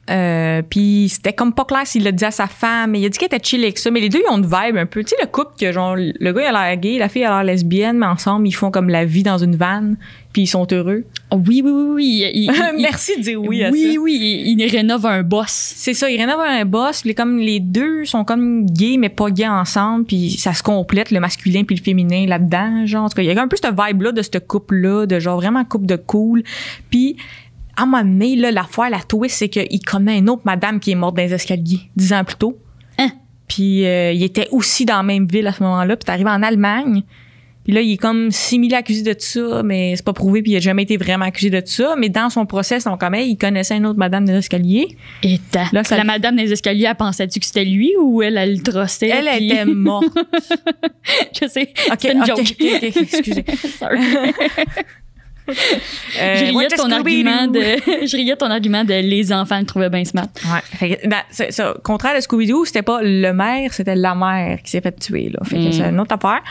[0.09, 3.09] Euh, puis c'était comme pas clair s'il l'a dit à sa femme, mais il a
[3.09, 3.91] dit qu'il était chill avec ça.
[3.91, 5.03] Mais les deux, ils ont une vibe un peu.
[5.03, 7.27] Tu sais, le couple que genre, le gars, il a l'air gay, la fille, elle
[7.27, 9.97] a l'air lesbienne, mais ensemble, ils font comme la vie dans une vanne,
[10.31, 11.03] puis ils sont heureux.
[11.31, 12.31] Oh, oui, oui, oui, oui.
[12.33, 13.99] Il- il- il- Merci de dire oui à oui, ça.
[13.99, 15.49] oui, il, il rénove un boss.
[15.75, 19.29] C'est ça, ils rénovent un boss, puis comme les deux sont comme gays mais pas
[19.29, 23.15] gays ensemble, puis ça se complète le masculin puis le féminin là-dedans, genre en tout
[23.15, 25.35] cas, il y a un peu cette vibe là de ce couple là, de genre
[25.35, 26.43] vraiment couple de cool.
[26.89, 27.17] Puis
[27.77, 30.91] à un moment donné là, l'affaire la twist c'est qu'il connaît une autre madame qui
[30.91, 32.57] est morte dans les escaliers dix ans plus tôt.
[32.99, 33.11] Hein?
[33.47, 36.43] Puis euh, il était aussi dans la même ville à ce moment-là, puis t'arrives en
[36.43, 37.03] Allemagne.
[37.63, 40.55] Puis là, il est comme similé accusé de ça, mais c'est pas prouvé, puis il
[40.55, 41.95] a jamais été vraiment accusé de ça.
[41.97, 44.87] Mais dans son procès, son quand même, il connaissait une autre madame des escaliers.
[45.21, 45.37] Et
[45.73, 48.63] Là, ça- la madame des escaliers, elle pensait-tu que c'était lui ou elle, elle le
[48.63, 49.09] trustait?
[49.09, 50.07] Elle puis- était morte.
[51.41, 51.73] Je sais.
[51.91, 52.39] Ok, c'est une ok, joke.
[52.39, 53.45] ok, ok, excusez.
[53.77, 53.99] Sorry.
[55.49, 57.59] Euh, je riais de ton argument de,
[58.07, 60.27] je riais ton argument de les enfants le trouvaient bien smart.
[60.45, 60.59] Ouais.
[60.63, 64.59] Fait que, dans- c'est- ça, contraire de Scooby-Doo, c'était pas le maire, c'était la mère
[64.63, 65.29] qui s'est fait tuer.
[65.29, 65.39] Là.
[65.45, 65.71] Fait que Mm.
[65.71, 66.41] c'est une autre affaire.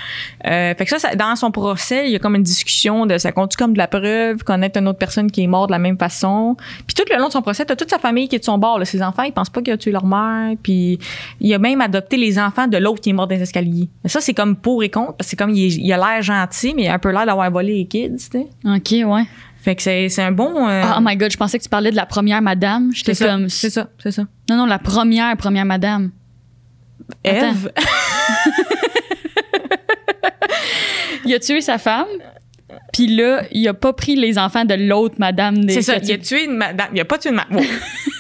[0.47, 3.19] Euh, fait que ça, ça, dans son procès, il y a comme une discussion de
[3.19, 5.79] ça compte comme de la preuve, connaître une autre personne qui est morte de la
[5.79, 6.57] même façon?
[6.87, 8.59] Puis tout le long de son procès, t'as toute sa famille qui est de son
[8.59, 8.79] bord.
[8.79, 8.85] Là.
[8.85, 10.57] Ses enfants, ils pensent pas qu'il a tué leur mère.
[10.63, 10.99] Puis
[11.41, 13.89] il a même adopté les enfants de l'autre qui est mort dans les escaliers.
[14.05, 15.97] Mais ça, c'est comme pour et contre, parce que c'est comme il, est- il a
[15.97, 18.11] l'air gentil, mais il a un peu l'air d'avoir volé les kids.
[18.31, 18.47] tu sais.
[18.65, 19.25] OK, ouais.
[19.63, 20.69] Fait que c'est c'est un bon.
[20.69, 22.91] euh, Ah, oh my god, je pensais que tu parlais de la première madame.
[22.95, 23.49] J'étais c'est ça, comme.
[23.49, 24.23] c'est ça, c'est ça.
[24.49, 26.11] Non, non, la première, première madame.
[27.25, 27.71] Eve,
[31.25, 32.07] Il a tué sa femme,
[32.93, 36.13] puis là, il a pas pris les enfants de l'autre madame des C'est ça, il
[36.13, 36.89] a tué une madame.
[36.95, 37.57] Il a pas tué une madame.
[37.59, 37.65] Wow.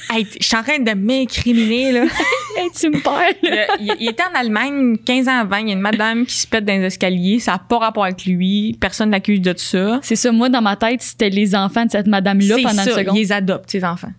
[0.09, 2.05] Hey, je suis en train de m'incriminer, là.
[2.59, 3.35] Hey, tu me perds,
[3.81, 5.59] il, il était en Allemagne 15 ans avant.
[5.59, 7.39] Il y a une madame qui se pète dans les escaliers.
[7.39, 8.77] Ça n'a pas rapport avec lui.
[8.81, 10.01] Personne l'accuse de ça.
[10.03, 12.91] C'est ça, moi, dans ma tête, c'était les enfants de cette madame-là pendant ça.
[12.91, 13.17] une seconde.
[13.17, 14.13] Il les adopte, ses enfants.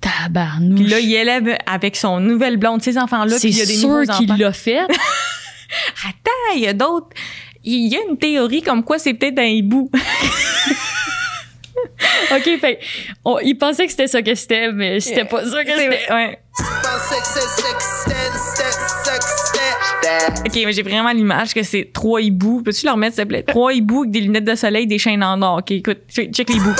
[0.00, 0.80] Tabarnouche.
[0.80, 3.38] Puis là, il élève avec son nouvelle blonde ses enfants-là.
[3.38, 4.80] C'est sûr qu'il l'a fait.
[6.06, 7.08] Attends, il y a d'autres.
[7.64, 9.90] Il y a une théorie comme quoi c'est peut-être un hibou.
[12.36, 12.78] OK, fait,
[13.24, 16.12] on- il pensait que c'était ça que c'était, mais j'étais pas sûr que c'était.
[16.12, 16.38] ouais.
[20.46, 22.62] Ok, mais j'ai vraiment l'image que c'est trois hiboux.
[22.62, 23.42] Peux-tu leur mettre, s'il te plaît?
[23.42, 25.58] Trois hiboux avec des lunettes de soleil, des chaînes en or.
[25.58, 26.70] Ok, écoute, check les hiboux.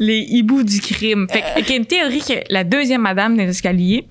[0.00, 1.26] Les hiboux du crime.
[1.30, 4.06] Fait que, ok, une théorie que la deuxième madame des escaliers,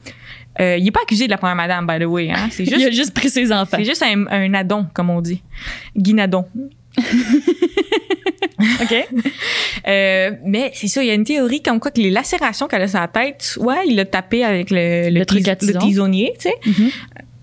[0.59, 2.47] euh, il est pas accusé de la première madame, by the way, hein.
[2.51, 3.77] C'est Il a juste, juste pris ses enfants.
[3.77, 5.41] c'est juste un, un adon, comme on dit.
[5.95, 6.45] Guinadon.
[8.81, 9.07] OK?
[9.87, 12.81] Euh, mais c'est ça, il y a une théorie comme quoi que les lacérations qu'elle
[12.81, 15.77] a sur la tête, ouais, il l'a tapé avec le, le, Le truc à le
[15.77, 16.55] tisonnier, tu sais.
[16.65, 16.89] Mhm.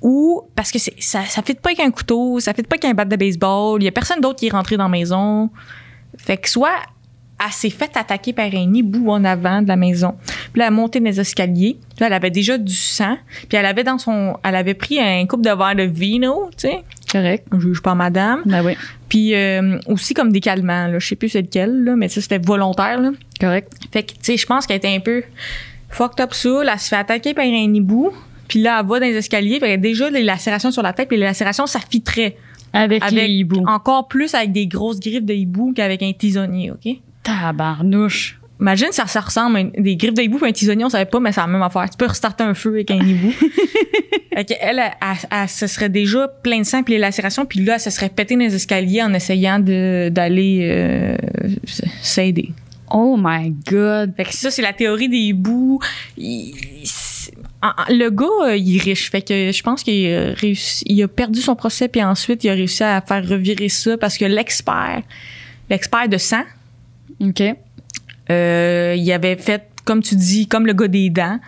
[0.02, 2.92] Ou parce que ça, ça fit pas avec un couteau, ça fit pas avec un
[2.92, 5.48] bat de baseball, il y a personne d'autre qui est rentré dans la maison.
[6.18, 6.76] Fait que soit
[7.44, 10.14] elle s'est fait attaquer par un hibou en avant de la maison.
[10.52, 11.78] Puis là, elle a monté les escaliers.
[11.80, 13.16] Puis là, elle avait déjà du sang.
[13.48, 16.68] Puis elle avait dans son, elle avait pris un coupe de verre de vino, tu
[16.68, 16.82] sais.
[17.14, 17.46] Correct.
[17.52, 18.42] Je juge pas madame.
[18.44, 18.72] Ben oui.
[19.08, 20.98] Puis euh, aussi comme des calmants, là.
[20.98, 23.12] Je sais plus c'est lequel, là, mais ça, c'était volontaire, là.
[23.40, 23.70] Correct.
[23.92, 25.22] Fait que, tu sais, je pense qu'elle était un peu
[25.90, 26.62] fucked up ça.
[26.64, 28.10] Elle se fait attaquer par un hibou.
[28.48, 29.60] Puis là, elle va dans les escaliers.
[29.60, 31.06] Fait qu'elle a déjà les lacérations sur la tête.
[31.06, 32.36] Puis les lacérations, ça fitterait.
[32.72, 33.62] Avec, Avec les hiboux.
[33.68, 36.96] encore plus avec des grosses griffes de hibou qu'avec un tisonnier, OK?
[37.22, 38.40] Tabarnouche.
[38.64, 41.04] Imagine ça, ça ressemble à une- des griffes de hibou puis un tisonnier, on savait
[41.04, 41.84] pas, mais c'est la même affaire.
[41.90, 43.30] Tu peux restarter un feu avec un hibou.
[44.34, 47.44] fait qu'elle, elle, elle, elle se serait déjà plein de sang puis les lacérations.
[47.44, 51.16] Puis là, elle se serait pété dans les escaliers en essayant de, d'aller euh,
[52.00, 52.52] s'aider.
[52.90, 54.14] Oh my God.
[54.16, 55.78] Fait que ça, c'est la théorie des hiboux.
[56.16, 59.10] Il- c'est- en- en- le gars, euh, il est riche.
[59.10, 62.50] Fait que je pense qu'il a réussi, il a perdu son procès puis ensuite il
[62.50, 65.02] a réussi à faire revirer ça parce que l'expert,
[65.68, 66.44] l'expert de sang,
[67.20, 67.42] OK.
[68.30, 71.38] Euh, il avait fait, comme tu dis, comme le gars des dents.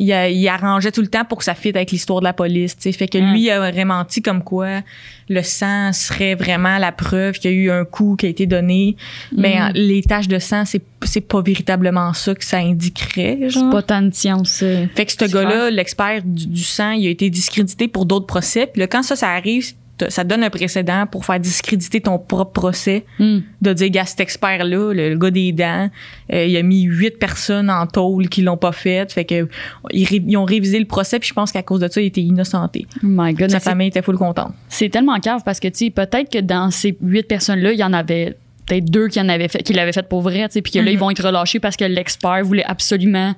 [0.00, 2.32] Il, a- il arrangeait tout le temps pour que ça fitte avec l'histoire de la
[2.32, 2.76] police.
[2.78, 2.92] sais.
[2.92, 3.32] Fait que Mm.
[3.32, 4.82] lui, il aurait menti comme quoi
[5.28, 8.46] le sang serait vraiment la preuve qu'il y a eu un coup qui a été
[8.46, 8.94] donné.
[9.36, 9.72] Mais Mm.
[9.74, 13.38] les taches de sang, c'est, c'est pas véritablement ça que ça indiquerait.
[13.40, 13.70] C'est Genre.
[13.72, 14.60] pas tant de science.
[14.62, 14.86] euh.
[14.94, 18.26] Fait que ce C'est gars-là, l'expert du, du sang, il a été discrédité pour d'autres
[18.26, 18.68] procès.
[18.72, 19.72] Puis là, quand ça, ça arrive,
[20.08, 23.04] ça donne un précédent pour faire discréditer ton propre procès.
[23.18, 23.40] Hmm.
[23.60, 25.90] De dire, gars, cet expert-là, le, le gars des dents,
[26.32, 29.10] euh, il a mis huit personnes en tôle qui l'ont pas fait.
[29.12, 29.48] Fait que
[29.90, 32.86] ils, ont révisé le procès, puis je pense qu'à cause de ça, il était innocenté.
[33.02, 33.50] Oh my God.
[33.50, 34.52] Sa famille était full contente.
[34.68, 37.84] C'est tellement cave parce que, tu sais, peut-être que dans ces huit personnes-là, il y
[37.84, 40.62] en avait peut-être deux qui en avaient fait, qui l'avaient fait pour vrai, tu sais,
[40.62, 43.34] puis que là, ils vont être relâchés parce que l'expert voulait absolument,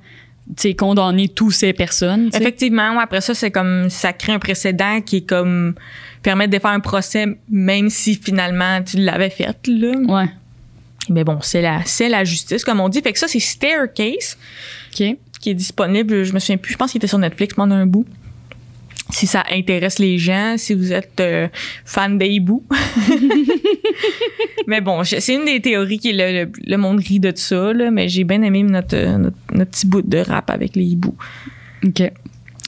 [0.57, 2.31] sais, condamner toutes ces personnes.
[2.35, 5.75] Effectivement, après ça, c'est comme ça crée un précédent qui est comme
[6.23, 9.93] permet de faire un procès même si finalement tu l'avais fait là.
[10.09, 10.31] Ouais.
[11.09, 13.01] Mais bon, c'est la c'est la justice comme on dit.
[13.01, 14.37] Fait que ça c'est Staircase
[14.93, 15.17] OK.
[15.41, 17.87] qui est disponible, je me souviens plus, je pense qu'il était sur Netflix pendant un
[17.87, 18.07] bout.
[19.13, 21.49] Si ça intéresse les gens, si vous êtes euh,
[21.85, 22.63] fan des hiboux.
[24.69, 28.09] mais bon, c'est une des théories qui le, le monde rit de ça, là, mais
[28.09, 31.17] j'ai bien aimé notre, euh, notre, notre petit bout de rap avec les hiboux.
[31.85, 32.03] OK.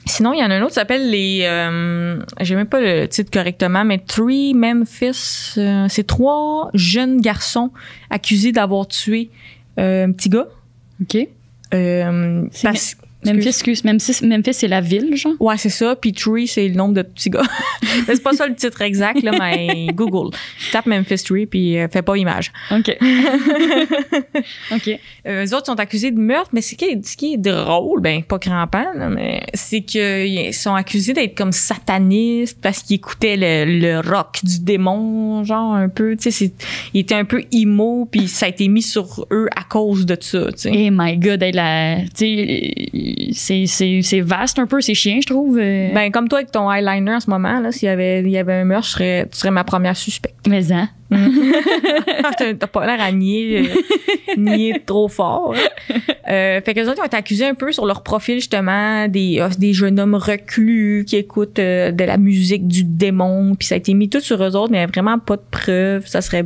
[0.05, 1.41] Sinon, il y en a un autre qui s'appelle les.
[1.43, 5.53] Euh, J'ai même pas le titre correctement, mais Three Memphis.
[5.57, 7.71] euh, c'est trois jeunes garçons
[8.09, 9.29] accusés d'avoir tué
[9.79, 10.47] euh, un petit gars.
[11.01, 11.17] OK.
[11.73, 13.83] Euh, parce- Memphis, excuse.
[13.83, 15.33] Memphis, Memphis c'est la ville, genre?
[15.39, 15.95] Ouais, c'est ça.
[15.95, 17.41] Puis Tree, c'est le nombre de petits gars.
[18.05, 20.35] c'est pas ça le titre exact, là, mais Google.
[20.71, 22.51] Tape Memphis Tree, puis euh, fais pas image.
[22.71, 22.97] OK.
[24.73, 24.99] OK.
[25.27, 28.01] Euh, eux autres sont accusés de meurtre, mais ce qui est, ce qui est drôle,
[28.01, 33.37] ben pas crampant, là, mais c'est qu'ils sont accusés d'être comme satanistes parce qu'ils écoutaient
[33.37, 36.53] le, le rock du démon, genre un peu, tu sais, c'est-
[36.93, 40.17] ils étaient un peu emo, puis ça a été mis sur eux à cause de
[40.19, 40.71] ça, tu sais.
[40.73, 42.73] Eh my god, hey, la, tu sais,
[43.33, 45.57] c'est, vaste un peu, c'est chiant, je trouve.
[45.57, 48.29] euh, Ben comme toi avec ton eyeliner en ce moment, là, s'il y avait, il
[48.29, 50.47] y avait un meurtre, je serais, tu serais ma première suspecte.
[50.47, 50.89] mais hein?
[52.37, 55.53] T'as t'as pas l'air à nier, euh, nier trop fort.
[55.55, 55.95] hein.
[56.29, 59.07] Euh, fait que les autres ils ont été accusés un peu sur leur profil justement
[59.07, 63.67] des euh, des jeunes hommes reclus qui écoutent euh, de la musique du démon, puis
[63.67, 65.43] ça a été mis tout sur eux autres, mais il y a vraiment pas de
[65.51, 66.07] preuves.
[66.07, 66.45] Ça serait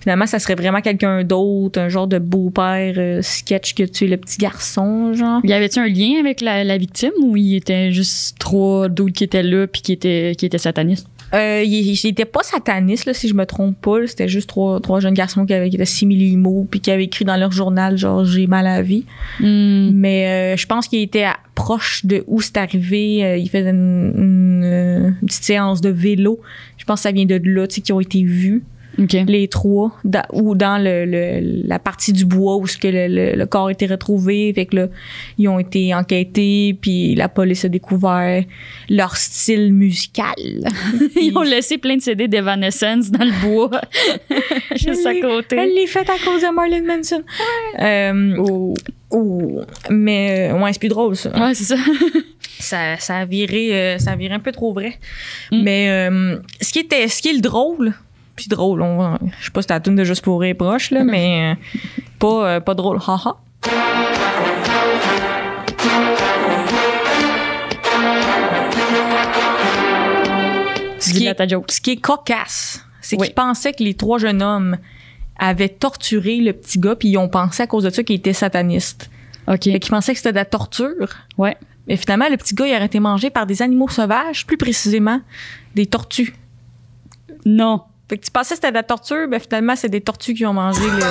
[0.00, 4.16] finalement ça serait vraiment quelqu'un d'autre, un genre de beau-père sketch que tu es le
[4.16, 5.40] petit garçon, genre.
[5.44, 9.24] Y avait-tu un lien avec la, la victime ou il était juste trois d'autres qui
[9.24, 11.08] étaient là puis qui étaient, qui étaient satanistes?
[11.34, 14.06] Euh, il, il était pas sataniste, là, si je me trompe pas.
[14.06, 16.36] C'était juste trois, trois jeunes garçons qui, avaient, qui étaient simili
[16.70, 19.04] puis qui avaient écrit dans leur journal, genre, j'ai mal à la vie.
[19.40, 19.90] Hmm.
[19.92, 23.24] Mais euh, je pense qu'il était à- proche de où c'est arrivé.
[23.24, 24.64] Euh, il faisait une, une,
[25.20, 26.38] une petite séance de vélo.
[26.76, 28.62] Je pense que ça vient de là, tu sais, qui ont été vus,
[28.98, 33.34] Les trois, dans- ou dans le, le- la partie du bois où ce que le,
[33.36, 34.52] le- corps a été retrouvé.
[34.54, 34.86] Fait que là,
[35.38, 38.42] ils ont été enquêtés, puis la police a découvert
[38.88, 40.34] leur style musical.
[41.16, 43.80] Ils ont laissé plein de CD d'Evanescence dans le bois,
[44.76, 45.56] juste à Elle côté.
[45.66, 47.22] l'est faite à cause de Marilyn Manson.
[47.80, 48.74] Euh, Oh.
[49.10, 49.60] oh.
[49.90, 51.30] Mais euh, ouais, c'est plus drôle ça.
[51.38, 51.76] Ouais, c'est ça.
[52.58, 54.94] ça, ça a viré, euh, ça a viré un peu trop vrai.
[55.52, 55.62] Mm.
[55.62, 57.92] Mais euh, ce qui était, ce qui est le drôle,
[58.36, 61.02] puis drôle, on je sais pas si ta tune de juste pour rire proche là,
[61.04, 61.80] mais euh,
[62.18, 63.36] pas, euh, pas drôle, haha.
[70.98, 73.26] Ce qui, est, ce qui est cocasse, c'est Oui.
[73.28, 74.76] qu'ils pensaient que les trois jeunes hommes
[75.38, 78.32] avaient torturé le petit gars, puis ils ont pensé à cause de ça qu'il était
[78.32, 79.10] sataniste.
[79.46, 79.64] OK.
[79.64, 81.08] Fait qu'ils pensaient que c'était de la torture.
[81.38, 81.56] Ouais.
[81.86, 85.20] Mais finalement, le petit gars, il aurait été mangé par des animaux sauvages, plus précisément
[85.74, 86.34] des tortues.
[87.44, 87.82] Non.
[88.08, 90.46] Fait que tu pensais que c'était de la torture, ben finalement, c'est des tortues qui
[90.46, 91.02] ont mangé le...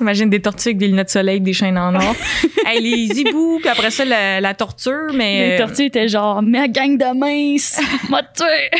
[0.00, 2.14] Imagine des tortues avec des lunettes de soleil, avec des chaînes en or.
[2.66, 5.48] hey, les hiboux, puis après ça, la, la torture, mais...
[5.48, 8.70] Les euh, tortues étaient genre, ma gang de minces, m'a tué.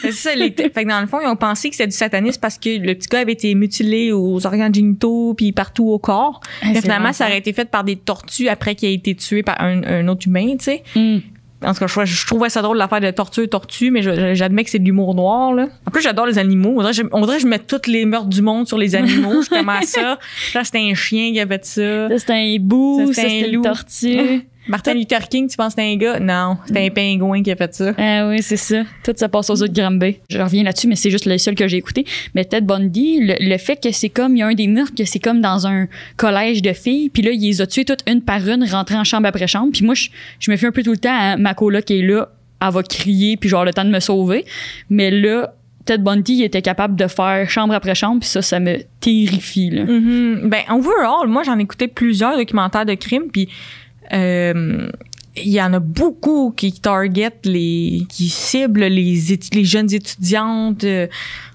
[0.00, 2.40] C'est ça, les fait que dans le fond, ils ont pensé que c'était du satanisme
[2.40, 6.40] parce que le petit gars avait été mutilé aux organes génitaux puis partout au corps.
[6.62, 9.42] Ah, Mais finalement, ça aurait été fait par des tortues après qu'il ait été tué
[9.42, 10.82] par un, un autre humain, tu sais.
[10.94, 11.18] Hmm.
[11.64, 14.02] En tout cas, je, je trouvais ça drôle l'affaire de tortue tortue, mais
[14.34, 15.66] j'admets que c'est de l'humour noir là.
[15.86, 16.74] En plus, j'adore les animaux.
[16.76, 18.78] On dirait, que je- on dirait que je mets toutes les meurtres du monde sur
[18.78, 19.42] les animaux.
[19.42, 20.18] je commence ça.
[20.54, 22.08] Là, c'était un chien qui avait ça.
[22.08, 24.46] Ça, c'était un hibou, Ça, c'était un une tortue.
[24.68, 26.20] Martin Luther King, tu penses que c'était un gars?
[26.20, 27.92] Non, c'était un pingouin qui a fait ça.
[27.98, 28.82] Ah oui, c'est ça.
[29.04, 30.18] Tout ça passe aux autres Granby.
[30.30, 32.04] Je reviens là-dessus, mais c'est juste le seul que j'ai écouté.
[32.34, 34.94] Mais Ted Bundy, le, le fait que c'est comme, il y a un des meurtres
[34.94, 38.02] que c'est comme dans un collège de filles, puis là, il les a tuées toutes
[38.06, 39.72] une par une, rentrées en chambre après chambre.
[39.72, 41.98] Puis moi, je, je me fais un peu tout le temps à ma coloc qui
[41.98, 42.28] est là,
[42.60, 44.44] elle va crier, puis genre le temps de me sauver.
[44.88, 48.60] Mais là, Ted Bundy il était capable de faire chambre après chambre, puis ça, ça
[48.60, 49.84] me terrifie, là.
[49.84, 50.48] Mhm.
[50.48, 53.48] Ben, overall, moi, j'en ai écouté plusieurs documentaires de crimes, puis
[54.12, 54.88] euh,
[55.36, 59.16] il y en a beaucoup qui target les, qui ciblent les,
[59.64, 61.06] jeunes étudiantes euh,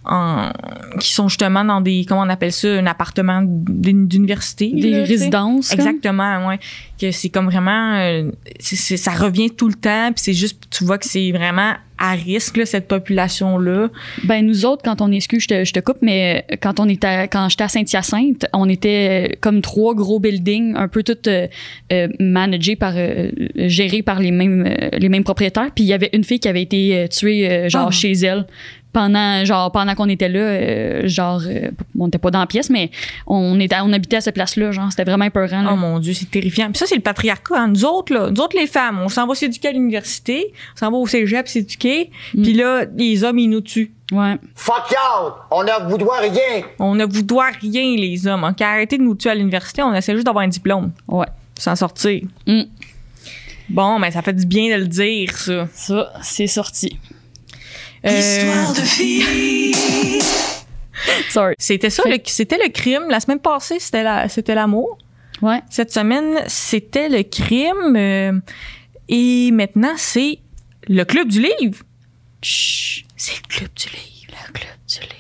[0.04, 0.52] en,
[1.00, 4.72] qui sont justement dans des, comment on appelle ça, un appartement d'uni- d'université.
[4.74, 5.70] Des résidences.
[5.70, 5.80] comme?
[5.80, 6.60] Exactement, ouais.
[7.00, 10.98] Que c'est comme vraiment, euh, ça revient tout le temps, puis c'est juste, tu vois
[10.98, 13.90] que c'est vraiment à risque là, cette population là.
[14.24, 16.80] Ben nous autres, quand on est, excuse, je te, je te coupe, mais euh, quand
[16.80, 21.04] on était, quand j'étais à Saint-Hyacinthe, on était euh, comme trois gros buildings, un peu
[21.04, 21.48] tous euh,
[21.92, 25.70] euh, managés par, euh, gérés par les mêmes, les mêmes propriétaires.
[25.76, 27.92] Puis il y avait une fille qui avait été tuée euh, genre Ah.
[27.92, 28.46] chez elle
[28.98, 32.72] pendant, genre pendant qu'on était là, euh, genre euh, on n'était pas dans la pièce,
[32.72, 32.90] mais
[33.28, 35.62] on était, on habitait à cette place-là, genre c'était vraiment épeurant.
[35.62, 35.70] là.
[35.74, 36.68] Oh mon Dieu, c'est terrifiant.
[36.72, 37.56] Puis ça, c'est le patriarcat.
[37.60, 37.68] hein.
[37.68, 40.90] Nous autres, là, nous autres, les femmes, on s'en va s'éduquer à l'université, on s'en
[40.92, 43.92] va au cégep s'éduquer, puis là, les hommes, ils nous tuent.
[44.12, 44.36] Ouais.
[44.56, 45.34] Fuck y'all!
[45.52, 46.64] On ne vous doit rien!
[46.80, 48.44] On ne vous doit rien, les hommes.
[48.46, 51.28] On a arrêté de nous tuer à l'université, on essaie juste d'avoir un diplôme, Ouais.
[51.60, 52.22] s'en sortir.
[52.48, 52.62] Mm.
[53.70, 55.68] Bon, ben ça fait du bien de le dire, ça.
[55.74, 56.98] Ça, c'est sorti.
[58.06, 59.74] Euh, de filles.
[61.30, 61.56] Sorry.
[61.60, 63.04] c'était ça, le- c'était le crime.
[63.10, 64.98] La semaine passée, c'était la, c'était l'amour.
[65.42, 65.62] Ouais.
[65.70, 67.96] Cette semaine, c'était le crime.
[67.96, 68.32] euh,
[69.10, 70.40] et maintenant, c'est
[70.88, 71.84] le club du livre.
[72.42, 73.06] Chut.
[73.16, 74.34] C'est le club du livre.
[74.48, 75.14] Le club du livre.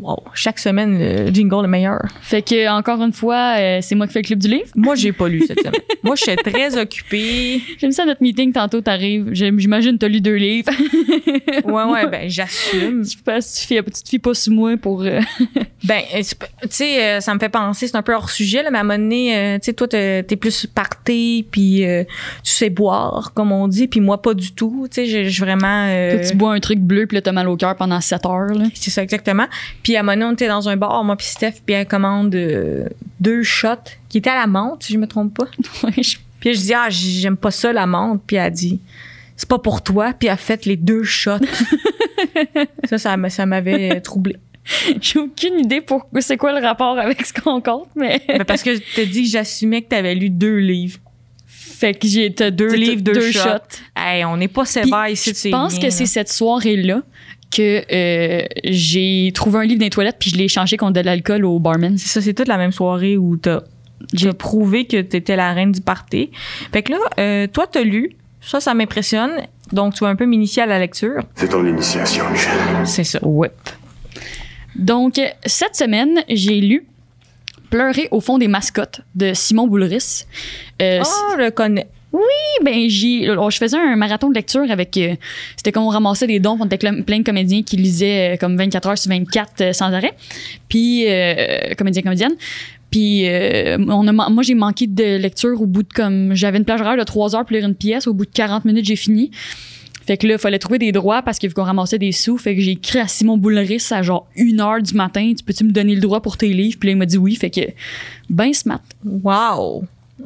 [0.00, 0.22] Wow.
[0.34, 2.00] Chaque semaine, le jingle est meilleur.
[2.22, 4.68] Fait que, encore une fois, euh, c'est moi qui fais le club du livre.
[4.76, 5.72] Moi, j'ai pas lu cette semaine.
[6.04, 7.60] Moi, je suis très occupée.
[7.78, 9.30] J'aime ça, notre meeting, tantôt, t'arrives.
[9.32, 10.70] J'imagine que t'as lu deux livres.
[11.64, 13.04] Ouais, ouais, ben, j'assume.
[13.04, 15.02] tu, passes- tu, fais- tu te fies pas sur moi pour...
[15.02, 15.20] euh,
[15.84, 16.22] Ben, euh,
[16.62, 18.84] tu sais, ça me fait penser, c'est un peu hors sujet, là, mais à un
[18.84, 22.02] moment donné, tu sais, toi, t'es t'es plus party, puis euh,
[22.42, 24.86] tu sais boire, comme on dit, puis moi, pas du tout.
[24.92, 25.86] Tu sais, j'ai vraiment...
[25.86, 28.46] que tu bois un truc bleu puis là, t'as mal au cœur pendant 7 heures.
[28.54, 28.64] Là.
[28.74, 29.46] C'est ça, exactement.
[29.88, 31.86] Puis à un moment donné, on était dans un bar, moi puis Steph, puis elle
[31.86, 32.86] commande euh,
[33.20, 33.68] deux shots
[34.10, 35.46] qui étaient à la menthe, si je me trompe pas.
[36.40, 38.20] Puis je dis, ah, j'aime pas ça, la menthe.
[38.26, 38.80] Puis elle dit,
[39.34, 40.12] c'est pas pour toi.
[40.12, 41.38] Puis elle a fait les deux shots.
[42.84, 44.36] ça, ça, m'a- ça m'avait troublé.
[45.00, 48.20] J'ai aucune idée pour c'est quoi le rapport avec ce qu'on compte, mais...
[48.28, 50.98] Ben, parce que je t'ai dit que j'assumais que t'avais lu deux livres.
[51.46, 53.78] fait que j'ai Deux livres, deux, deux shots.
[53.96, 57.00] Hey, on n'est pas sévère ici, je pense bien, que c'est cette soirée-là
[57.50, 61.00] que euh, j'ai trouvé un livre dans les toilettes puis je l'ai échangé contre de
[61.00, 61.96] l'alcool au barman.
[61.98, 63.60] C'est ça, c'est toute la même soirée où t'as
[64.12, 66.30] j'ai prouvé que t'étais la reine du party.
[66.72, 68.16] Fait que là, euh, toi, t'as lu.
[68.40, 69.32] Ça, ça m'impressionne.
[69.72, 71.20] Donc, tu vas un peu m'initier à la lecture.
[71.34, 72.52] C'est ton initiation, Michel.
[72.84, 73.18] C'est ça.
[73.26, 73.50] Ouais.
[74.76, 76.86] Donc, cette semaine, j'ai lu
[77.70, 80.24] Pleurer au fond des mascottes de Simon Boulris.
[80.80, 81.86] Euh, Ah, je le connais.
[82.64, 85.14] Ben j'ai alors, je faisais un marathon de lecture avec euh,
[85.56, 88.56] c'était comme on ramassait des dons on était plein de comédiens qui lisaient euh, comme
[88.56, 90.14] 24 heures sur 24 euh, sans arrêt
[90.68, 91.04] puis
[91.76, 92.36] comédiens comédiennes
[92.90, 96.64] puis on a, man- moi j'ai manqué de lecture au bout de comme j'avais une
[96.64, 98.96] plage horaire de 3 heures pour lire une pièce au bout de 40 minutes j'ai
[98.96, 99.30] fini
[100.06, 102.38] fait que là, il fallait trouver des droits parce qu'il faut qu'on ramassait des sous.
[102.38, 105.34] Fait que j'ai écrit à Simon Boulris à genre une heure du matin.
[105.36, 106.78] Tu peux-tu me donner le droit pour tes livres?
[106.80, 107.36] Puis là, il m'a dit oui.
[107.36, 107.60] Fait que,
[108.30, 108.80] ben smart.
[109.04, 109.84] Wow!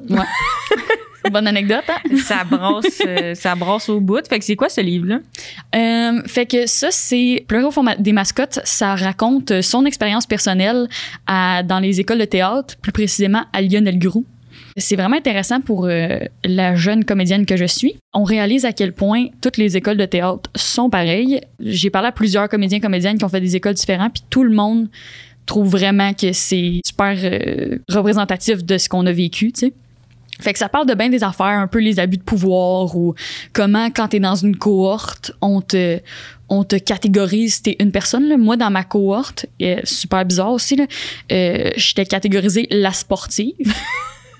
[0.08, 0.18] Ouais.
[1.30, 2.16] Bonne anecdote, hein?
[2.16, 4.26] Ça brasse, euh, ça brasse au bout.
[4.28, 5.20] Fait que c'est quoi ce livre-là?
[5.74, 8.60] Euh, fait que ça, c'est Pleurer au des mascottes.
[8.64, 10.88] Ça raconte son expérience personnelle
[11.26, 14.24] à, dans les écoles de théâtre, plus précisément à Lionel Groux.
[14.76, 17.96] C'est vraiment intéressant pour euh, la jeune comédienne que je suis.
[18.14, 21.40] On réalise à quel point toutes les écoles de théâtre sont pareilles.
[21.60, 24.54] J'ai parlé à plusieurs comédiens comédiennes qui ont fait des écoles différentes, puis tout le
[24.54, 24.88] monde
[25.44, 29.72] trouve vraiment que c'est super euh, représentatif de ce qu'on a vécu, tu sais.
[30.40, 33.14] Fait que ça parle de bien des affaires, un peu les abus de pouvoir ou
[33.52, 36.00] comment quand t'es dans une cohorte, on te
[36.48, 38.28] on te catégorise, t'es une personne.
[38.28, 38.36] Là.
[38.36, 40.78] Moi, dans ma cohorte, euh, super bizarre aussi,
[41.30, 43.54] euh, j'étais catégorisée la sportive.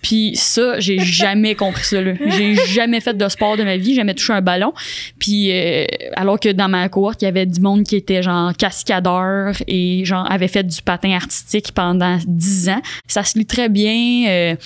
[0.03, 2.01] Puis ça, j'ai jamais compris ça.
[2.01, 2.14] là.
[2.26, 4.74] J'ai jamais fait de sport de ma vie, jamais touché un ballon.
[5.20, 5.86] Puis euh,
[6.16, 10.05] alors que dans ma cohorte, il y avait du monde qui était genre cascadeur et
[10.05, 12.82] genre avait fait du patin artistique pendant 10 ans.
[13.07, 14.28] Ça se lit très bien.
[14.28, 14.57] euh,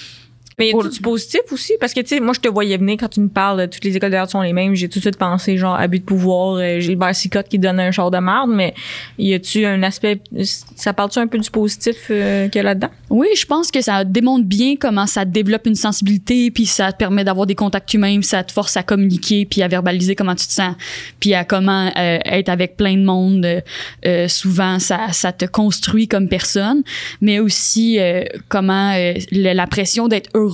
[0.59, 1.75] Mais y Pour- a du positif aussi?
[1.79, 3.95] Parce que, tu sais, moi, je te voyais venir quand tu me parles, toutes les
[3.95, 4.75] écoles d'art sont les mêmes.
[4.75, 7.91] J'ai tout de suite pensé, genre, abus de pouvoir, euh, Gilbert Sicotte qui donne un
[7.91, 8.73] char de marde, mais
[9.19, 12.89] y a-tu un aspect, ça parle-tu un peu du positif euh, qu'il y a là-dedans?
[13.11, 16.97] Oui, je pense que ça démontre bien comment ça développe une sensibilité, puis ça te
[16.97, 20.35] permet d'avoir des contacts humains, puis ça te force à communiquer, puis à verbaliser comment
[20.35, 20.75] tu te sens,
[21.21, 23.45] puis à comment euh, être avec plein de monde.
[23.45, 23.61] euh,
[24.07, 26.83] euh, souvent, ça, ça te construit comme personne,
[27.21, 30.46] mais aussi euh, comment euh, la pression d'être heureux,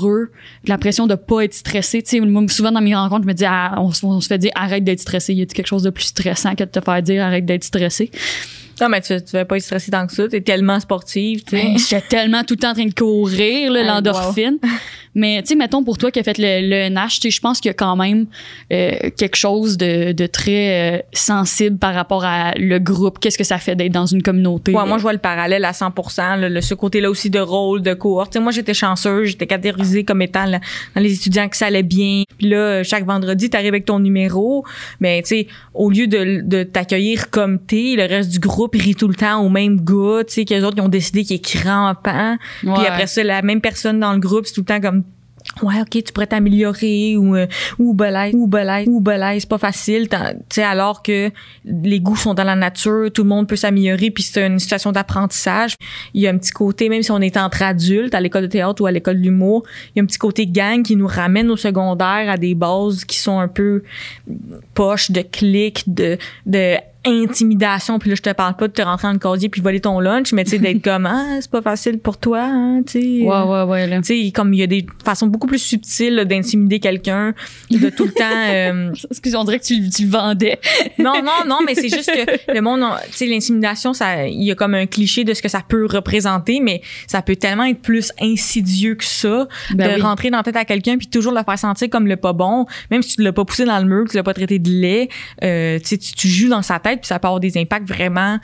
[0.66, 2.02] la pression de pas être stressé.
[2.02, 4.26] Tu sais, moi, souvent dans mes rencontres, je me dis, ah, on, se- on se
[4.28, 5.34] fait dire arrête d'être stressé.
[5.34, 8.10] Y a quelque chose de plus stressant que de te faire dire arrête d'être stressé?
[8.80, 10.26] Non, mais tu, tu vas pas être stressé tant que ça.
[10.28, 11.62] T'es tellement sportive, tu sais.
[11.64, 14.58] Ben, J'étais tellement tout le temps en train de courir, l'endorphine.
[15.14, 17.40] Mais, tu sais, mettons pour toi qui a fait le, le NH, tu sais, je
[17.40, 18.26] pense qu'il y a quand même
[18.72, 23.18] euh, quelque chose de, de très euh, sensible par rapport à le groupe.
[23.18, 24.72] Qu'est-ce que ça fait d'être dans une communauté?
[24.72, 27.82] Ouais, moi, je vois le parallèle à 100 là, le, ce côté-là aussi de rôle,
[27.82, 28.32] de cohorte.
[28.32, 30.60] Tu sais, moi, j'étais chanceuse, j'étais catégorisée comme étant là,
[30.94, 32.24] dans les étudiants que ça allait bien.
[32.38, 34.64] Puis là, chaque vendredi, t'arrives avec ton numéro.
[35.00, 38.94] Mais, tu sais, au lieu de, de t'accueillir comme t'es, le reste du groupe rit
[38.94, 41.44] tout le temps au même gars, tu sais, qu'eux autres, ils ont décidé qu'il est
[41.44, 42.36] crampant.
[42.60, 45.01] Puis après ça, la même personne dans le groupe, c'est tout le temps comme
[45.60, 47.46] Ouais, ok, tu pourrais t'améliorer ou euh,
[47.78, 50.08] ou belay, ou belay, ou belay, c'est pas facile.
[50.08, 50.16] Tu
[50.48, 51.30] sais, alors que
[51.64, 54.92] les goûts sont dans la nature, tout le monde peut s'améliorer, puis c'est une situation
[54.92, 55.74] d'apprentissage.
[56.14, 58.46] Il y a un petit côté, même si on est entre adultes à l'école de
[58.46, 61.50] théâtre ou à l'école d'humour, il y a un petit côté gang qui nous ramène
[61.50, 63.82] au secondaire à des bases qui sont un peu
[64.74, 66.76] poches de clics, de de
[67.06, 69.80] intimidation puis là je te parle pas de te rentrer dans le casier puis voler
[69.80, 73.00] ton lunch mais tu sais d'être comme ah c'est pas facile pour toi hein, tu
[73.00, 73.98] sais Ouais, ouais, ouais, là.
[73.98, 77.34] tu sais, comme il y a des façons beaucoup plus subtiles d'intimider quelqu'un,
[77.70, 78.24] de tout le temps.
[78.50, 80.58] euh, Excuse, on dirait que tu, tu le vendais.
[80.98, 84.50] non, non, non, mais c'est juste que le monde, tu sais, l'intimidation, ça, il y
[84.50, 87.80] a comme un cliché de ce que ça peut représenter, mais ça peut tellement être
[87.80, 90.00] plus insidieux que ça, Ben de oui.
[90.00, 92.66] rentrer dans la tête à quelqu'un puis toujours le faire sentir comme le pas bon,
[92.90, 94.70] même si tu l'as pas poussé dans le mur, que tu l'as pas traité de
[94.70, 95.08] lait,
[95.44, 97.88] euh, tu sais, tu joues dans sa tête tête, puis ça peut avoir des impacts
[97.88, 98.38] vraiment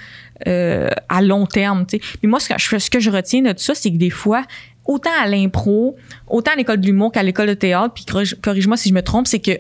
[0.47, 1.87] euh, à long terme.
[1.87, 2.03] tu sais.
[2.21, 4.11] Puis moi, ce que, je, ce que je retiens de tout ça, c'est que des
[4.11, 4.45] fois,
[4.87, 5.97] autant à l'impro,
[6.27, 9.03] autant à l'école de l'humour qu'à l'école de théâtre, puis corrige- corrige-moi si je me
[9.03, 9.53] trompe, c'est que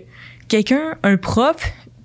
[0.49, 1.57] quelqu'un, un prof,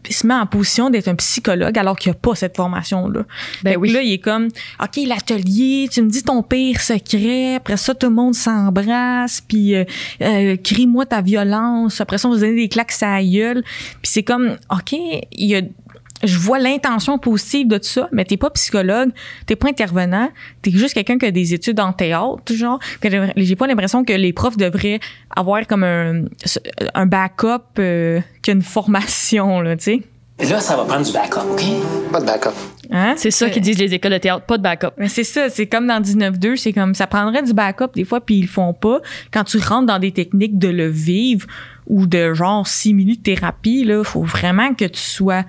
[0.10, 3.24] se met en position d'être un psychologue alors qu'il n'y a pas cette formation-là.
[3.64, 3.92] Ben oui.
[3.92, 4.50] Là, il est comme,
[4.82, 9.76] OK, l'atelier, tu me dis ton pire secret, après ça, tout le monde s'embrasse, puis
[9.76, 9.86] euh,
[10.22, 13.64] euh, crie-moi ta violence, après ça, on va se donner des claques à la gueule.
[14.02, 15.62] Puis c'est comme, OK, il y a
[16.24, 19.10] je vois l'intention positive de tout ça, mais t'es pas psychologue,
[19.46, 20.30] t'es pas intervenant,
[20.62, 22.80] t'es juste quelqu'un qui a des études en théâtre, genre.
[23.36, 25.00] J'ai pas l'impression que les profs devraient
[25.36, 26.24] avoir comme un,
[26.94, 30.02] un backup euh, qu'une formation, là, tu sais.
[30.40, 31.64] Là, ça va prendre du backup, OK?
[32.12, 32.50] Pas de backup.
[32.92, 33.14] Hein?
[33.18, 34.90] C'est ça qu'ils disent les écoles de théâtre, pas de backup.
[34.98, 38.20] Mais c'est ça, c'est comme dans 19-2, c'est comme ça prendrait du backup des fois,
[38.20, 39.00] puis ils le font pas.
[39.32, 41.48] Quand tu rentres dans des techniques de le vivre
[41.88, 45.44] ou de genre simili-thérapie, là, faut vraiment que tu sois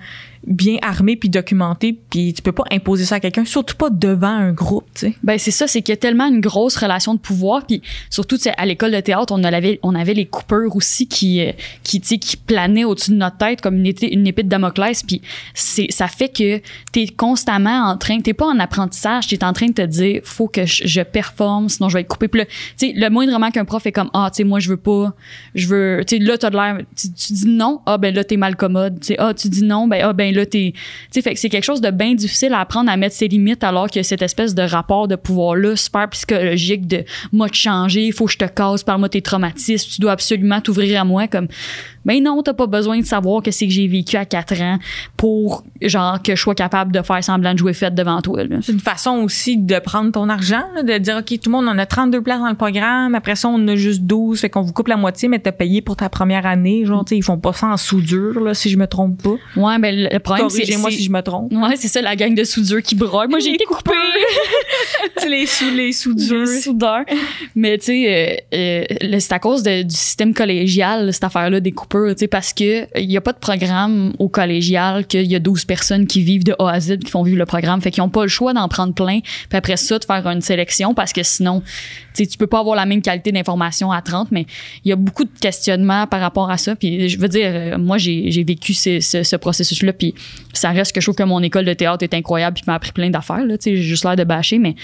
[0.47, 4.27] bien armé puis documenté, puis tu peux pas imposer ça à quelqu'un, surtout pas devant
[4.27, 5.15] un groupe, tu sais.
[5.23, 8.37] Ben c'est ça, c'est qu'il y a tellement une grosse relation de pouvoir, puis surtout
[8.37, 11.51] tu à l'école de théâtre, on avait on avait les coupeurs aussi qui euh,
[11.83, 15.21] qui tu qui planaient au-dessus de notre tête comme une une épée de Damoclès, puis
[15.53, 16.61] c'est ça fait que
[16.93, 19.81] tu es constamment en train, t'es pas en apprentissage, tu es en train de te
[19.81, 22.27] dire faut que je, performe sinon je vais être coupé.
[22.27, 22.45] Puis
[22.77, 25.13] tu sais le moindrement qu'un prof est comme ah tu sais moi je veux pas,
[25.55, 28.23] je veux tu sais là t'as de l'air tu, tu dis non, ah ben là
[28.23, 30.73] t'es mal commode, tu sais ah tu dis non, ben ah ben là t'es
[31.11, 33.89] tu que c'est quelque chose de bien difficile à apprendre à mettre ses limites alors
[33.89, 38.13] que cette espèce de rapport de pouvoir là super psychologique de moi te changer, il
[38.13, 41.27] faut que je te casse par moi tes traumatismes, tu dois absolument t'ouvrir à moi
[41.27, 41.47] comme
[42.05, 44.77] ben non, t'as pas besoin de savoir que c'est que j'ai vécu à 4 ans
[45.17, 48.41] pour genre que je sois capable de faire semblant de jouer fête devant toi.
[48.61, 51.65] C'est une façon aussi de prendre ton argent, là, de dire, OK, tout le monde,
[51.67, 54.49] on a 32 places dans le programme, après ça, on en a juste 12, fait
[54.49, 56.85] qu'on vous coupe la moitié, mais t'as payé pour ta première année.
[56.85, 59.35] Genre, tu ils font pas ça en soudure, là, si je me trompe pas.
[59.55, 61.51] Ouais, ben le problème c'est Corrigez-moi c'est- si je me trompe.
[61.53, 63.27] Ouais, c'est ça la gang de soudure qui broie.
[63.27, 63.91] Moi j'ai été coupée.
[65.17, 66.45] C'est les, sous, les soudures.
[66.45, 67.03] Les soudeurs.
[67.55, 71.71] Mais tu sais, euh, euh, c'est à cause de- du système collégial, cette affaire-là des
[71.71, 71.94] coupures,
[72.29, 76.07] parce que il y a pas de programme au collégial qu'il y a 12 personnes
[76.07, 77.81] qui vivent de A à Z qui font vivre le programme.
[77.81, 80.41] Fait qu'ils ont pas le choix d'en prendre plein, puis après ça, de faire une
[80.41, 81.61] sélection parce que sinon,
[82.15, 84.45] tu sais, peux pas avoir la même qualité d'information à 30, mais
[84.83, 86.75] il y a beaucoup de questionnements par rapport à ça.
[86.75, 90.13] Puis je veux dire, euh, moi, j'ai vécu ce, ce, ce processus-là, puis
[90.53, 92.91] ça reste que je trouve que mon école de théâtre est incroyable, puis m'a appris
[92.91, 94.75] plein d'affaires, là, tu sais, j'ai juste l'air de bâcher, mais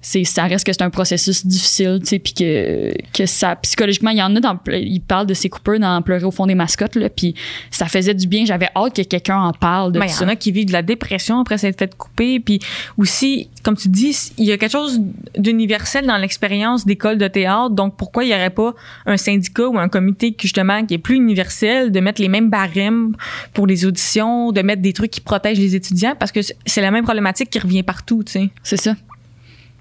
[0.00, 4.22] ça reste que c'est un processus difficile, tu sais, puis que, ça, psychologiquement, il y
[4.22, 7.08] en a dans, ils parlent de ces coupeurs dans Pleurer au fond des mascottes, là,
[7.08, 7.34] puis
[7.70, 10.24] ça faisait du bien, j'avais hâte que quelqu'un en parle de Ben, Il y ça.
[10.24, 12.40] en a qui vivent de la dépression après s'être fait couper.
[12.40, 12.60] Puis
[12.98, 15.00] aussi, comme tu dis, il y a quelque chose
[15.36, 17.70] d'universel dans l'expérience d'école de théâtre.
[17.70, 18.74] Donc, pourquoi il n'y aurait pas
[19.06, 22.50] un syndicat ou un comité qui, justement, qui est plus universel, de mettre les mêmes
[22.50, 23.14] barèmes
[23.54, 26.14] pour les auditions, de mettre des trucs qui protègent les étudiants?
[26.18, 28.50] Parce que c'est la même problématique qui revient partout, tu sais.
[28.62, 28.94] C'est ça.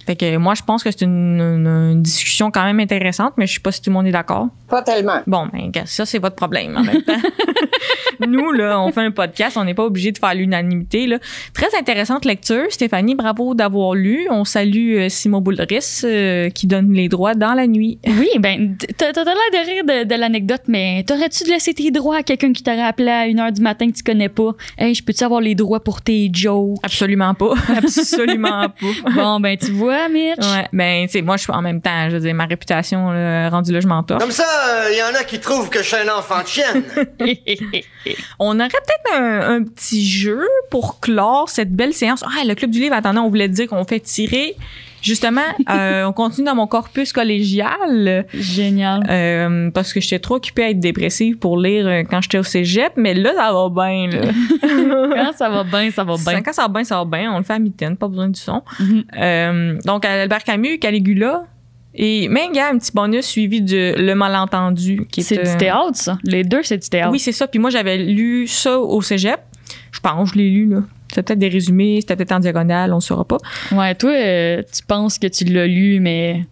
[0.05, 3.45] Fait que moi, je pense que c'est une, une- une discussion quand même intéressante, mais
[3.47, 4.47] je sais pas si tout le monde est d'accord.
[4.67, 5.21] Pas tellement.
[5.27, 7.13] Bon, ben, ça, c'est votre problème en même temps.
[8.28, 11.07] Nous, là, on fait un podcast, on n'est pas obligé de faire l'unanimité.
[11.07, 11.20] Là.
[11.53, 12.65] Très intéressante lecture.
[12.70, 14.28] Stéphanie, bravo d'avoir lu.
[14.30, 17.99] On salue euh, Simon Boulris euh, qui donne les droits dans la nuit.
[18.07, 22.17] Oui, ben, t'as t'as l'air de rire de, de l'anecdote, mais t'aurais-tu laissé tes droits
[22.17, 24.51] à quelqu'un qui t'aurait appelé à une heure du matin que tu connais pas?
[24.78, 26.78] Hey, je peux-tu avoir les droits pour tes jokes?
[26.84, 27.53] Absolument pas.
[27.78, 29.11] Absolument pas.
[29.15, 30.38] Bon, ben, tu vois, Mitch?
[30.39, 33.11] Ouais, ben, tu sais, moi, je suis en même temps, je veux dire, ma réputation,
[33.11, 34.03] là, rendue là, je m'en.
[34.03, 34.45] Comme ça,
[34.91, 36.84] il y en a qui trouvent que je suis un enfant de chienne.
[38.39, 42.24] On aurait peut-être un, un petit jeu pour clore cette belle séance.
[42.24, 44.55] Ah, le Club du Livre, attendez, on voulait dire qu'on fait tirer.
[45.01, 48.26] Justement, euh, on continue dans mon corpus collégial.
[48.34, 49.03] Génial.
[49.10, 52.43] Euh, parce que j'étais trop occupée à être dépressive pour lire euh, quand j'étais au
[52.43, 54.10] cégep, mais là, ça va bien.
[54.62, 56.41] Quand ça va bien, ça va bien.
[56.41, 57.32] Quand ça va bien, ça va bien.
[57.34, 58.62] On le fait à mitaine, pas besoin du son.
[58.80, 59.03] Mhm.
[59.18, 61.45] Euh, donc, Albert Camus, Caligula,
[61.93, 65.07] et même, il y a un petit bonus suivi de Le Malentendu.
[65.11, 66.17] qui est, C'est euh, du théâtre, ça?
[66.23, 67.11] Les deux, c'est du théâtre.
[67.11, 67.47] Oui, c'est ça.
[67.47, 69.39] Puis moi, j'avais lu ça au cégep.
[69.91, 70.83] Je pense, je l'ai lu, là.
[71.09, 73.37] C'était peut-être des résumés, c'était peut-être en diagonale, on ne saura pas.
[73.71, 76.45] Ouais, toi, euh, tu penses que tu l'as lu, mais.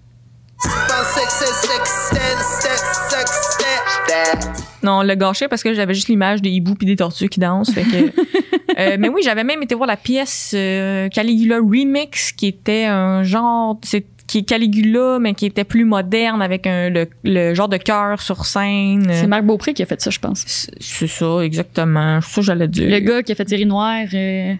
[4.82, 7.40] Non, on l'a gâché parce que j'avais juste l'image des hiboux puis des tortues qui
[7.40, 7.72] dansent.
[7.72, 8.12] Fait que,
[8.78, 13.24] Euh, mais oui, j'avais même été voir la pièce euh, Caligula Remix, qui était un
[13.24, 17.70] genre, c'est qui est Caligula, mais qui était plus moderne avec un, le, le genre
[17.70, 19.08] de cœur sur scène.
[19.10, 20.44] C'est Marc Beaupré qui a fait ça, je pense.
[20.46, 22.20] C'est ça, exactement.
[22.22, 22.90] C'est ça j'allais dire.
[22.90, 24.06] Le gars qui a fait Série Noire.
[24.14, 24.54] euh,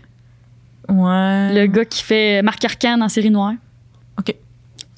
[0.90, 1.54] Ouais.
[1.54, 3.54] le gars qui fait Marc Arcan en Série Noire.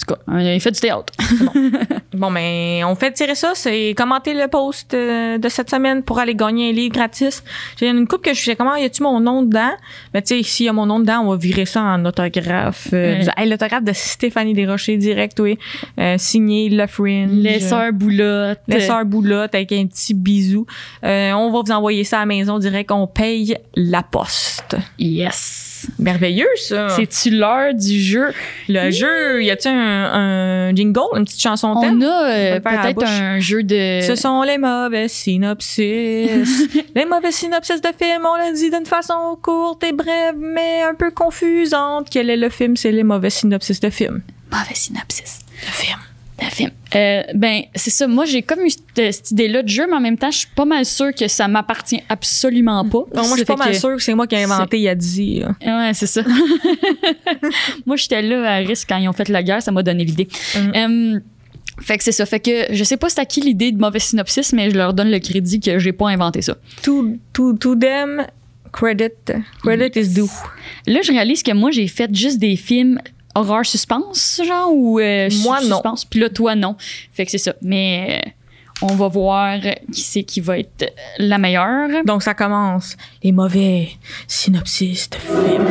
[0.09, 1.13] Tout cas, euh, il fait du théâtre.
[2.13, 3.51] Bon, mais on fait tirer ça.
[3.53, 7.43] C'est commenter le post euh, de cette semaine pour aller gagner un livre gratis.
[7.79, 9.71] J'ai une coupe que je fais comment y a-tu mon nom dedans?
[10.13, 12.89] Mais tu sais, s'il y a mon nom dedans, on va virer ça en autographe.
[12.93, 15.57] Euh, hey, L'autographe de Stéphanie Desrochers direct, oui.
[15.99, 17.29] Euh, signé Le Fringe.
[17.31, 18.61] Les sœurs boulottes.
[18.67, 20.65] Les sœurs boulotte avec un petit bisou.
[21.03, 22.91] Euh, on va vous envoyer ça à la maison direct.
[22.91, 24.75] On paye la poste.
[24.97, 25.87] Yes.
[25.97, 26.89] Merveilleux, ça.
[26.89, 28.33] C'est-tu l'heure du jeu?
[28.67, 29.43] le jeu.
[29.43, 32.01] Y a-tu un, un jingle, une petite chanson thème?
[32.01, 34.01] On a euh, peut-être un jeu de.
[34.01, 35.79] Ce sont les mauvais synopsis.
[36.95, 40.95] les mauvais synopsis de films, on l'a dit d'une façon courte et brève, mais un
[40.95, 42.07] peu confusante.
[42.09, 42.75] Quel est le film?
[42.75, 44.21] C'est les mauvais synopsis de films.
[44.51, 45.39] Mauvais synopsis.
[45.61, 45.99] De film.
[46.95, 48.07] Euh, ben, c'est ça.
[48.07, 50.47] Moi, j'ai comme eu cette, cette idée-là de jeu, mais en même temps, je suis
[50.55, 52.99] pas mal sûre que ça m'appartient absolument pas.
[53.15, 54.83] Non, moi, je suis pas mal que- sûre que c'est moi qui ai inventé il
[54.83, 55.55] y a 10 là.
[55.87, 56.23] Ouais, c'est ça.
[57.85, 60.27] moi, j'étais là à risque quand ils ont fait la guerre, ça m'a donné l'idée.
[60.55, 60.59] Mm.
[60.75, 61.19] Euh,
[61.81, 62.25] fait que c'est ça.
[62.25, 64.93] Fait que je sais pas c'est à qui l'idée de mauvais synopsis, mais je leur
[64.93, 66.57] donne le crédit que j'ai pas inventé ça.
[66.83, 68.25] To, to, to them,
[68.71, 69.11] credit,
[69.61, 70.29] credit is due.
[70.87, 72.99] Là, je réalise que moi, j'ai fait juste des films
[73.35, 75.75] horreur suspense, genre, ou euh, Moi, non.
[75.77, 76.05] suspense?
[76.05, 76.75] Puis là, toi, non.
[77.13, 77.53] Fait que c'est ça.
[77.61, 78.29] Mais euh,
[78.81, 79.57] on va voir
[79.91, 81.89] qui c'est qui va être la meilleure.
[82.05, 82.95] Donc, ça commence.
[83.23, 83.89] Les mauvais
[84.27, 85.67] synopsis de films.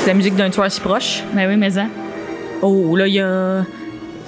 [0.00, 1.22] C'est la musique d'un tueur si proche.
[1.34, 1.86] Ben oui, mais ça.
[2.62, 3.64] Oh, là, il y a.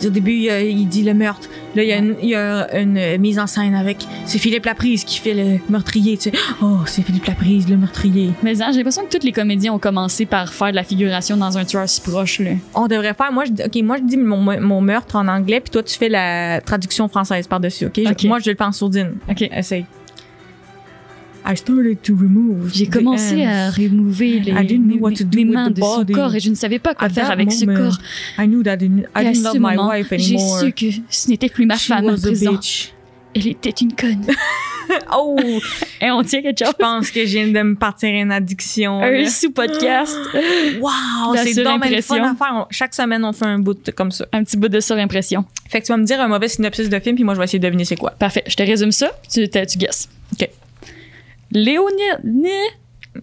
[0.06, 1.48] Au début, il, dit le meurtre.
[1.74, 3.98] Là, il y a une, il y a une mise en scène avec.
[4.26, 6.32] C'est Philippe Laprise qui fait le meurtrier, tu sais.
[6.62, 8.30] Oh, c'est Philippe Laprise, le meurtrier.
[8.42, 11.36] Mais ça, j'ai l'impression que tous les comédiens ont commencé par faire de la figuration
[11.36, 12.52] dans un tueur si proche, là.
[12.74, 13.32] On devrait faire.
[13.32, 15.96] Moi, je, dis- OK, moi, je dis mon, mon meurtre en anglais, puis toi, tu
[15.96, 17.94] fais la traduction française par-dessus, OK?
[17.96, 18.24] Je- OK.
[18.24, 19.14] moi, je le en sourdine.
[19.28, 19.42] OK.
[19.42, 19.86] Essaye.
[21.44, 22.70] I started to remove.
[22.72, 25.80] J'ai commencé à remover les, I didn't know what to do les with mains de
[25.80, 27.98] son corps et je ne savais pas quoi At faire avec ce corps.
[28.38, 31.66] I knew that I didn't, I didn't my moment, j'ai su que ce n'était plus
[31.66, 32.58] ma She femme à présent.
[33.34, 34.26] Elle était une conne.
[35.14, 35.38] Oh!
[36.00, 36.74] Et on tient quelque chose.
[36.78, 39.00] Je pense que je viens de me partir une addiction.
[39.02, 40.16] Un sous-podcast.
[40.80, 41.36] Wow!
[41.36, 41.62] C'est
[42.02, 42.52] fun à faire.
[42.54, 44.26] On- chaque semaine, on fait un bout de- comme ça.
[44.32, 45.44] Un petit bout de surimpression.
[45.68, 47.44] Fait que tu vas me dire un mauvais synopsis de film, puis moi, je vais
[47.44, 48.10] essayer de deviner c'est quoi.
[48.10, 48.42] Parfait.
[48.46, 50.08] Je te résume ça, tu, tu guesses.
[50.32, 50.48] OK.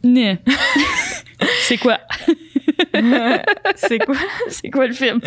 [0.04, 0.40] Né.
[1.64, 2.00] C'est quoi?
[3.76, 4.16] C'est quoi?
[4.50, 5.20] C'est quoi le film?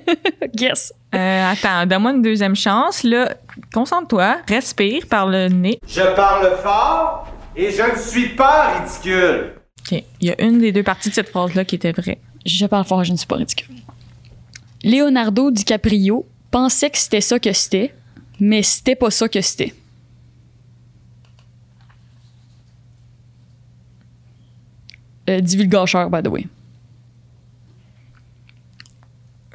[0.54, 0.92] Guess.
[1.14, 3.02] Euh, attends, donne-moi une deuxième chance.
[3.02, 3.34] Là,
[3.72, 5.78] concentre-toi, respire par le nez.
[5.86, 9.52] Je parle fort et je ne suis pas ridicule.
[9.80, 10.02] OK.
[10.20, 12.18] Il y a une des deux parties de cette phrase-là qui était vraie.
[12.44, 13.74] Je parle fort, je ne suis pas ridicule.
[14.82, 17.92] Leonardo DiCaprio pensait que c'était ça que c'était,
[18.40, 19.74] mais c'était pas ça que c'était.
[25.28, 26.46] Euh, divulgateur, by the way.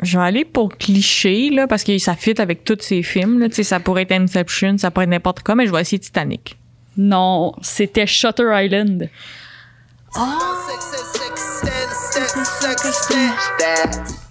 [0.02, 3.40] Je vais aller pour cliché, là, parce que ça fit avec tous ces films.
[3.40, 3.50] Là.
[3.50, 6.00] Tu sais, Ça pourrait être Inception, ça pourrait être n'importe quoi, mais je vais essayer
[6.00, 6.58] Titanic.
[6.98, 9.10] Non, c'était Shutter Island.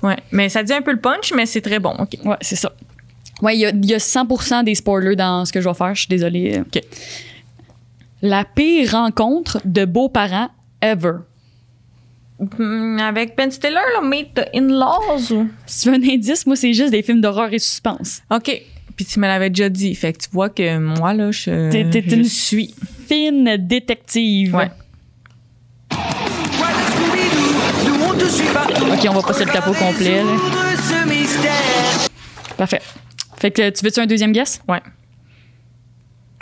[0.03, 1.95] Ouais, mais ça dit un peu le punch, mais c'est très bon.
[1.99, 2.18] OK.
[2.24, 2.72] Ouais, c'est ça.
[3.41, 5.95] Ouais, il y a, y a 100% des spoilers dans ce que je vais faire.
[5.95, 6.61] Je suis désolée.
[6.61, 6.82] OK.
[8.22, 10.51] La pire rencontre de beaux-parents
[10.82, 11.18] ever.
[12.59, 15.49] Hmm, avec Ben Stiller, là, Meet the In-Laws ou...
[15.66, 18.22] Si tu veux un indice, moi, c'est juste des films d'horreur et suspense.
[18.30, 18.62] OK.
[18.97, 19.95] Puis tu me l'avais déjà dit.
[19.95, 22.74] Fait que tu vois que moi, là, je, T'es- t'es je une suis.
[23.09, 24.55] Fine détective.
[24.55, 24.70] Ouais.
[28.93, 30.30] Ok, on va passer le capot complet, là.
[32.57, 32.80] Parfait.
[33.38, 34.61] Fait que tu veux-tu un deuxième guess?
[34.68, 34.80] Ouais.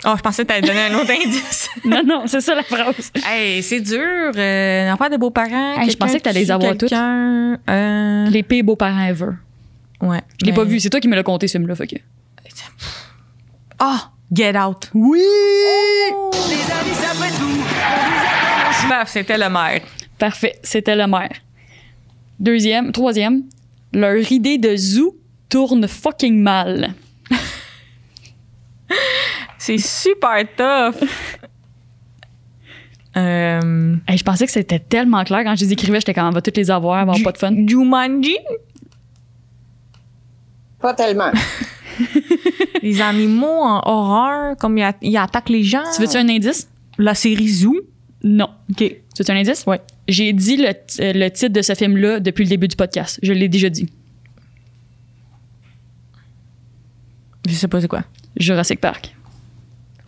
[0.05, 1.69] Oh, je pensais que t'allais donner un autre indice.
[1.85, 3.11] non, non, c'est ça la phrase.
[3.29, 4.31] hey, c'est dur.
[4.35, 5.81] Euh, L'enfer des beaux-parents.
[5.81, 6.93] Hey, je pensais que t'allais les avoir toutes.
[6.93, 9.31] Euh, Les pires beaux-parents ever.
[10.01, 10.21] Ouais.
[10.39, 10.79] Je l'ai mais- pas vu.
[10.79, 11.75] C'est toi qui me l'as compté, ce film-là.
[11.75, 11.95] Fait que.
[13.79, 14.11] Ah!
[14.31, 14.89] Get Out.
[14.93, 15.19] Oui!
[15.19, 18.87] Les amis, après tout.
[18.89, 19.81] Paf, c'était le maire.
[20.17, 20.59] Parfait.
[20.63, 21.31] C'était le maire.
[22.39, 23.43] Deuxième, troisième.
[23.93, 25.17] Leur idée de zoo
[25.49, 26.93] tourne fucking mal.
[29.69, 30.97] C'est super tough.
[33.17, 35.99] euh, Hey, je pensais que c'était tellement clair quand je les écrivais.
[35.99, 37.53] J'étais quand on va toutes les avoir, avoir pas de fun.
[37.67, 38.35] Jumanji?
[40.79, 41.31] Pas tellement.
[42.81, 45.83] Les animaux en horreur, comme ils, attaquent les gens.
[45.93, 46.67] Tu veux-tu un indice?
[46.97, 47.77] La série Zoo?
[48.23, 48.49] Non.
[48.71, 48.77] OK.
[48.77, 49.65] Tu veux-tu un indice?
[49.67, 49.81] Ouais.
[50.07, 53.19] J'ai dit le, euh, le titre de ce film-là depuis le début du podcast.
[53.21, 53.87] Je l'ai déjà dit.
[57.47, 58.03] Je sais pas c'est quoi.
[58.37, 59.13] Jurassic Park.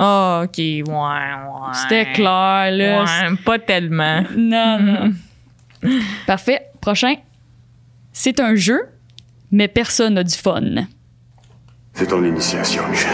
[0.03, 0.57] Ah, OK.
[0.57, 1.73] Ouais, ouais.
[1.73, 3.03] C'était clair, là.
[3.03, 4.23] Ouais, pas tellement.
[4.35, 5.13] Non, non.
[6.25, 6.61] Parfait.
[6.81, 7.13] Prochain.
[8.11, 8.81] C'est un jeu,
[9.51, 10.61] mais personne n'a du fun.
[11.93, 13.11] C'est ton initiation, Michel.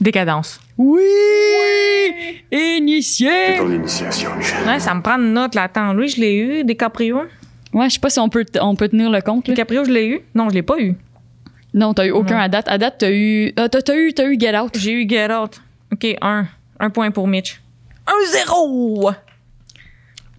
[0.00, 0.60] Décadence.
[0.76, 1.00] Oui!
[2.52, 3.56] C'est Initié!
[3.58, 4.58] ton initiation, Michel.
[4.66, 5.64] Ouais, ça me prend une note là.
[5.64, 6.64] Attends, lui, je l'ai eu.
[6.64, 7.22] DiCaprio.
[7.72, 9.48] Ouais, je sais pas si on peut, on peut tenir le compte.
[9.48, 9.54] là.
[9.54, 10.20] DiCaprio, je l'ai eu.
[10.34, 10.94] Non, je l'ai pas eu.
[11.74, 12.42] Non, t'as eu aucun Non.
[12.42, 12.68] à date.
[12.68, 13.52] À date, t'as eu.
[13.56, 14.78] ah, t'as, t'as eu, t'as eu Get Out.
[14.78, 15.60] J'ai eu Get Out.
[15.92, 16.46] OK, un.
[16.80, 17.60] Un point pour Mitch.
[18.06, 19.10] Un zéro!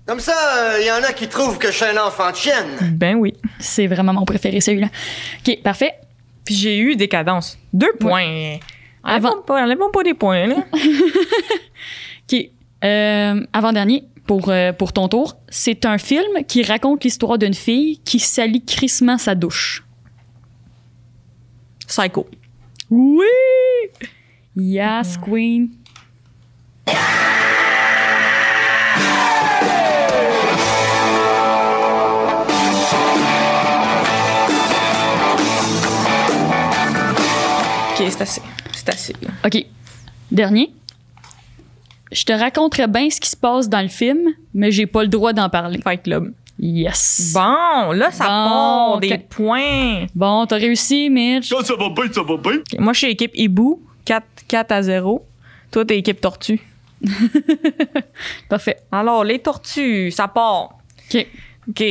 [0.06, 2.93] Comme ça, il y en a qui trouvent que je suis un enfant de chienne.
[2.93, 3.34] Ben oui.
[3.60, 4.88] C'est vraiment mon préféré, celui-là.
[5.45, 5.93] OK, parfait.
[6.45, 7.58] Puis j'ai eu Décadence.
[7.74, 8.58] Deux points.
[9.04, 10.56] Avant- Enlèvons pas, enlèvons pas des points, là.
[12.32, 12.50] OK.
[12.84, 18.00] Euh, avant-dernier, pour, euh, pour ton tour, c'est un film qui raconte l'histoire d'une fille
[18.06, 19.84] qui salit crissement sa douche.
[21.88, 22.28] Psycho.
[22.89, 23.26] Oui!
[24.60, 25.72] Yes, Queen.
[37.91, 38.41] OK, c'est assez.
[38.74, 39.14] C'est assez.
[39.45, 39.66] OK.
[40.32, 40.72] Dernier.
[42.12, 45.10] Je te raconterai bien ce qui se passe dans le film, mais j'ai pas le
[45.10, 45.80] droit d'en parler.
[45.84, 46.34] Fight Club.
[46.57, 47.32] Yes.
[47.34, 50.05] Bon, là, ça Bon, part des points.
[50.16, 51.49] Bon, t'as réussi, Mitch.
[51.49, 52.60] Quand ça va bien, ça va bien.
[52.80, 53.82] Moi, je suis équipe Hibou.
[54.10, 55.24] 4, 4 à 0.
[55.70, 56.60] Toi, t'es équipe Tortue.
[58.49, 58.78] Parfait.
[58.91, 60.80] Alors, les tortues, ça part.
[61.14, 61.28] OK.
[61.70, 61.84] OK.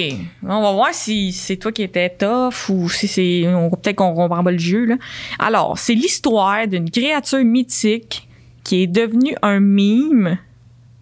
[0.43, 3.45] On va voir si c'est toi qui étais tough ou si c'est.
[3.81, 4.97] Peut-être qu'on comprend pas le jeu, là.
[5.39, 8.27] Alors, c'est l'histoire d'une créature mythique
[8.65, 10.39] qui est devenue un mime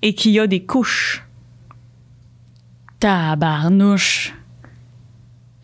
[0.02, 1.24] et qui a des couches.
[3.00, 4.34] Tabarnouche.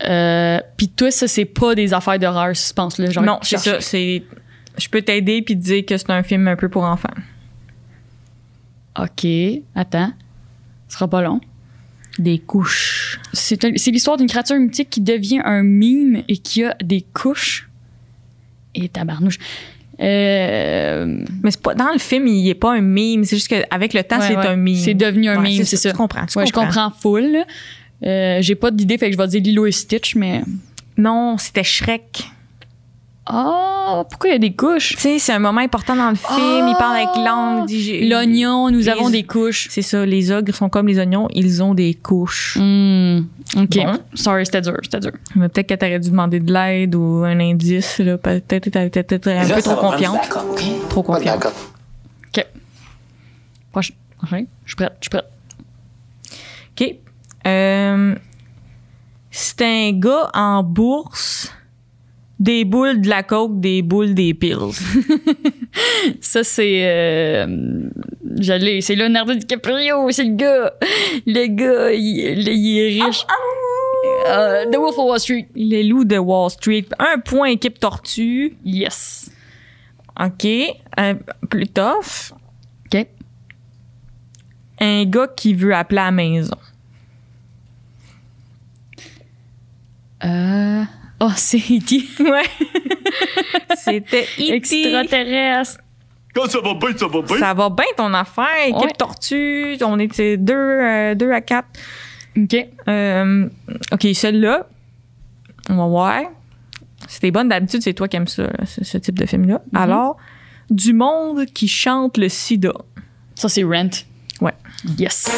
[0.03, 3.11] Euh, Puis toi, ça, c'est pas des affaires d'horreur, suspense, là.
[3.11, 3.79] Genre, non, c'est ça.
[3.81, 4.23] C'est.
[4.77, 7.13] Je peux t'aider puis te dire que c'est un film un peu pour enfants.
[8.99, 9.27] OK.
[9.75, 10.11] Attends.
[10.87, 11.41] Ce sera pas long.
[12.19, 13.19] Des couches.
[13.33, 17.69] C'est l'histoire d'une créature mythique qui devient un mime et qui a des couches.
[18.75, 19.39] Et tabarnouche.
[19.99, 23.23] Euh, Mais c'est pas dans le film, il est pas un mime.
[23.23, 24.47] C'est juste qu'avec le temps, ouais, c'est ouais.
[24.47, 24.75] un mime.
[24.75, 25.91] C'est devenu un Ouais, mime, c'est ça.
[25.91, 26.25] Tu comprends.
[26.25, 27.37] Tu je comprends full.
[28.03, 30.41] Euh, J'ai pas d'idée, fait que je vais dire Lilo et Stitch, mais.
[30.97, 32.23] Non, c'était Shrek.
[33.25, 34.95] Ah, pourquoi il y a des couches?
[34.95, 36.67] Tu sais, c'est un moment important dans le film.
[36.67, 38.09] il parle avec l'angle.
[38.09, 39.67] L'oignon, nous Les- avons des couches.
[39.69, 42.57] C'est ça, les ogres sont comme les oignons, ils ont des couches.
[42.59, 43.19] Hmm,
[43.55, 43.75] OK.
[43.77, 43.99] Bon.
[44.13, 45.11] Sorry, c'était dur, c'était dur.
[45.35, 47.99] Mais peut-être que t'aurais dû demander de l'aide ou un indice.
[47.99, 48.17] Là.
[48.17, 50.29] Peut-être que t'étais peut-être un Là, peu trop confiante.
[50.89, 51.45] Trop confiante.
[52.27, 52.45] OK.
[53.71, 53.93] Prochain.
[54.17, 54.45] prochain.
[54.65, 55.25] Je suis prête, je suis prête.
[56.81, 56.95] OK.
[57.47, 58.15] Euh,
[59.31, 61.51] c'est un gars en bourse,
[62.43, 64.73] des boules de la coke, des boules des pills.
[66.19, 66.81] Ça, c'est.
[66.83, 67.47] Euh,
[68.37, 68.81] J'allais.
[68.81, 70.73] C'est Leonardo DiCaprio, c'est le gars.
[71.25, 73.25] Le gars, il, il est riche.
[74.27, 75.47] Euh, The Wolf of Wall Street.
[75.55, 76.85] Les loups de Wall Street.
[76.99, 78.57] Un point équipe tortue.
[78.65, 79.31] Yes.
[80.19, 80.45] OK.
[80.97, 81.15] Un,
[81.49, 82.33] plus tough.
[82.87, 83.07] OK.
[84.81, 86.57] Un gars qui veut appeler à la maison.
[90.25, 90.83] Euh.
[91.19, 92.03] Oh, c'est E.T.
[92.19, 92.43] Ouais.
[93.77, 94.53] C'était E.T.
[94.53, 95.79] Extraterrestre.
[96.35, 97.37] Quand ça va bien, ça va bien.
[97.37, 98.91] Ça va bien ton affaire, équipe Ouais.
[98.97, 99.77] tortue.
[99.83, 101.67] On était deux, euh, deux à quatre.
[102.35, 102.55] OK.
[102.87, 103.47] Euh,
[103.91, 104.67] OK, celle-là,
[105.69, 106.21] on va voir.
[107.21, 109.61] T'es bonne, d'habitude, c'est toi qui aimes ça, là, ce, ce type de film-là.
[109.75, 110.17] Alors,
[110.69, 112.73] du monde qui chante le sida.
[113.35, 113.89] Ça, c'est Rent.
[114.41, 114.53] Ouais.
[114.97, 115.29] Yes.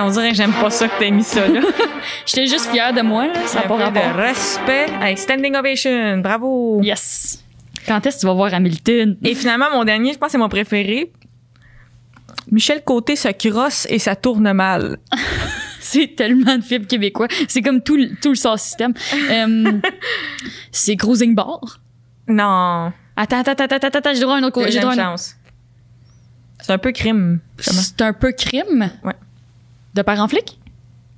[0.00, 1.60] On dirait que j'aime pas ça que t'aies mis ça, là.
[2.26, 3.34] J'étais juste fière de moi, là.
[3.46, 4.86] Ça n'a pas de respect.
[5.00, 6.18] Hey, standing ovation.
[6.18, 6.80] Bravo.
[6.82, 7.42] Yes.
[7.86, 9.16] Quand est-ce que tu vas voir Hamilton?
[9.22, 11.10] Et finalement, mon dernier, je pense que c'est mon préféré.
[12.50, 14.98] Michel Côté se crosse et ça tourne mal.
[15.80, 17.28] C'est tellement de films québécois.
[17.46, 18.94] C'est comme tout, le- tout le sort système.
[19.30, 19.72] Euh,
[20.72, 21.60] c'est Cruising Bar.
[22.26, 22.90] Non.
[23.16, 24.64] Attends, attends, attends, attends, attends, j'ai droit à un autre.
[24.70, 25.36] J'ai droit à un- chance.
[26.60, 27.38] C'est un peu crime.
[27.58, 28.90] C'est un peu crime?
[29.04, 29.12] Ouais.
[29.94, 30.58] De père en flic?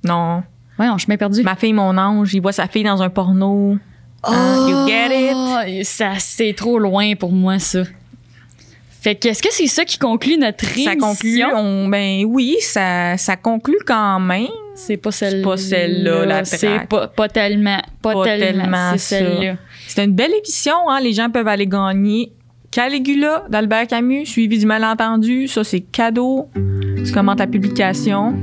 [0.03, 0.43] Non.
[0.79, 1.41] Ouais, suis bien perdue.
[1.43, 3.77] Ma fille, mon ange, il voit sa fille dans un porno.
[4.23, 5.31] Ah, you get
[5.79, 5.85] it?
[5.85, 7.83] Ça, c'est trop loin pour moi, ça.
[9.01, 10.97] Fait que, est-ce que c'est ça qui conclut notre Ça émission?
[10.99, 11.43] conclut.
[11.55, 14.47] on- ben oui, ça, ça conclut quand même.
[14.75, 15.43] C'est pas celle-là.
[15.47, 17.81] pas celle-là, la C'est pas, pas tellement.
[18.01, 18.61] Pas, Pas tellement.
[18.63, 19.17] tellement c'est ça.
[19.17, 19.55] celle-là.
[19.87, 20.99] C'est une belle émission, hein?
[20.99, 22.31] Les gens peuvent aller gagner.
[22.77, 25.47] Caligula d'Albert Camus, suivi du malentendu.
[25.47, 26.47] Ça, c'est cadeau.
[27.03, 28.35] Tu commentes la publication.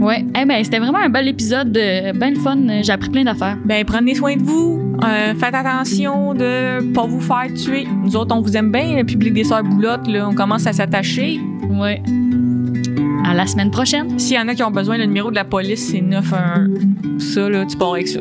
[0.00, 0.24] Ouais.
[0.36, 1.76] Eh ben, c'était vraiment un bel épisode.
[1.76, 2.58] euh, Ben le fun.
[2.82, 3.56] J'ai appris plein d'affaires.
[3.64, 4.96] Ben, prenez soin de vous.
[5.04, 7.86] Euh, faites attention de pas vous faire tuer.
[8.02, 10.08] Nous autres, on vous aime bien, le public des Sœurs Boulottes.
[10.08, 11.38] Là, on commence à s'attacher.
[11.70, 12.02] Ouais.
[13.24, 14.18] À la semaine prochaine.
[14.18, 17.22] S'il y en a qui ont besoin, le numéro de la police, c'est 911.
[17.22, 18.18] Ça, là, tu pars avec ça.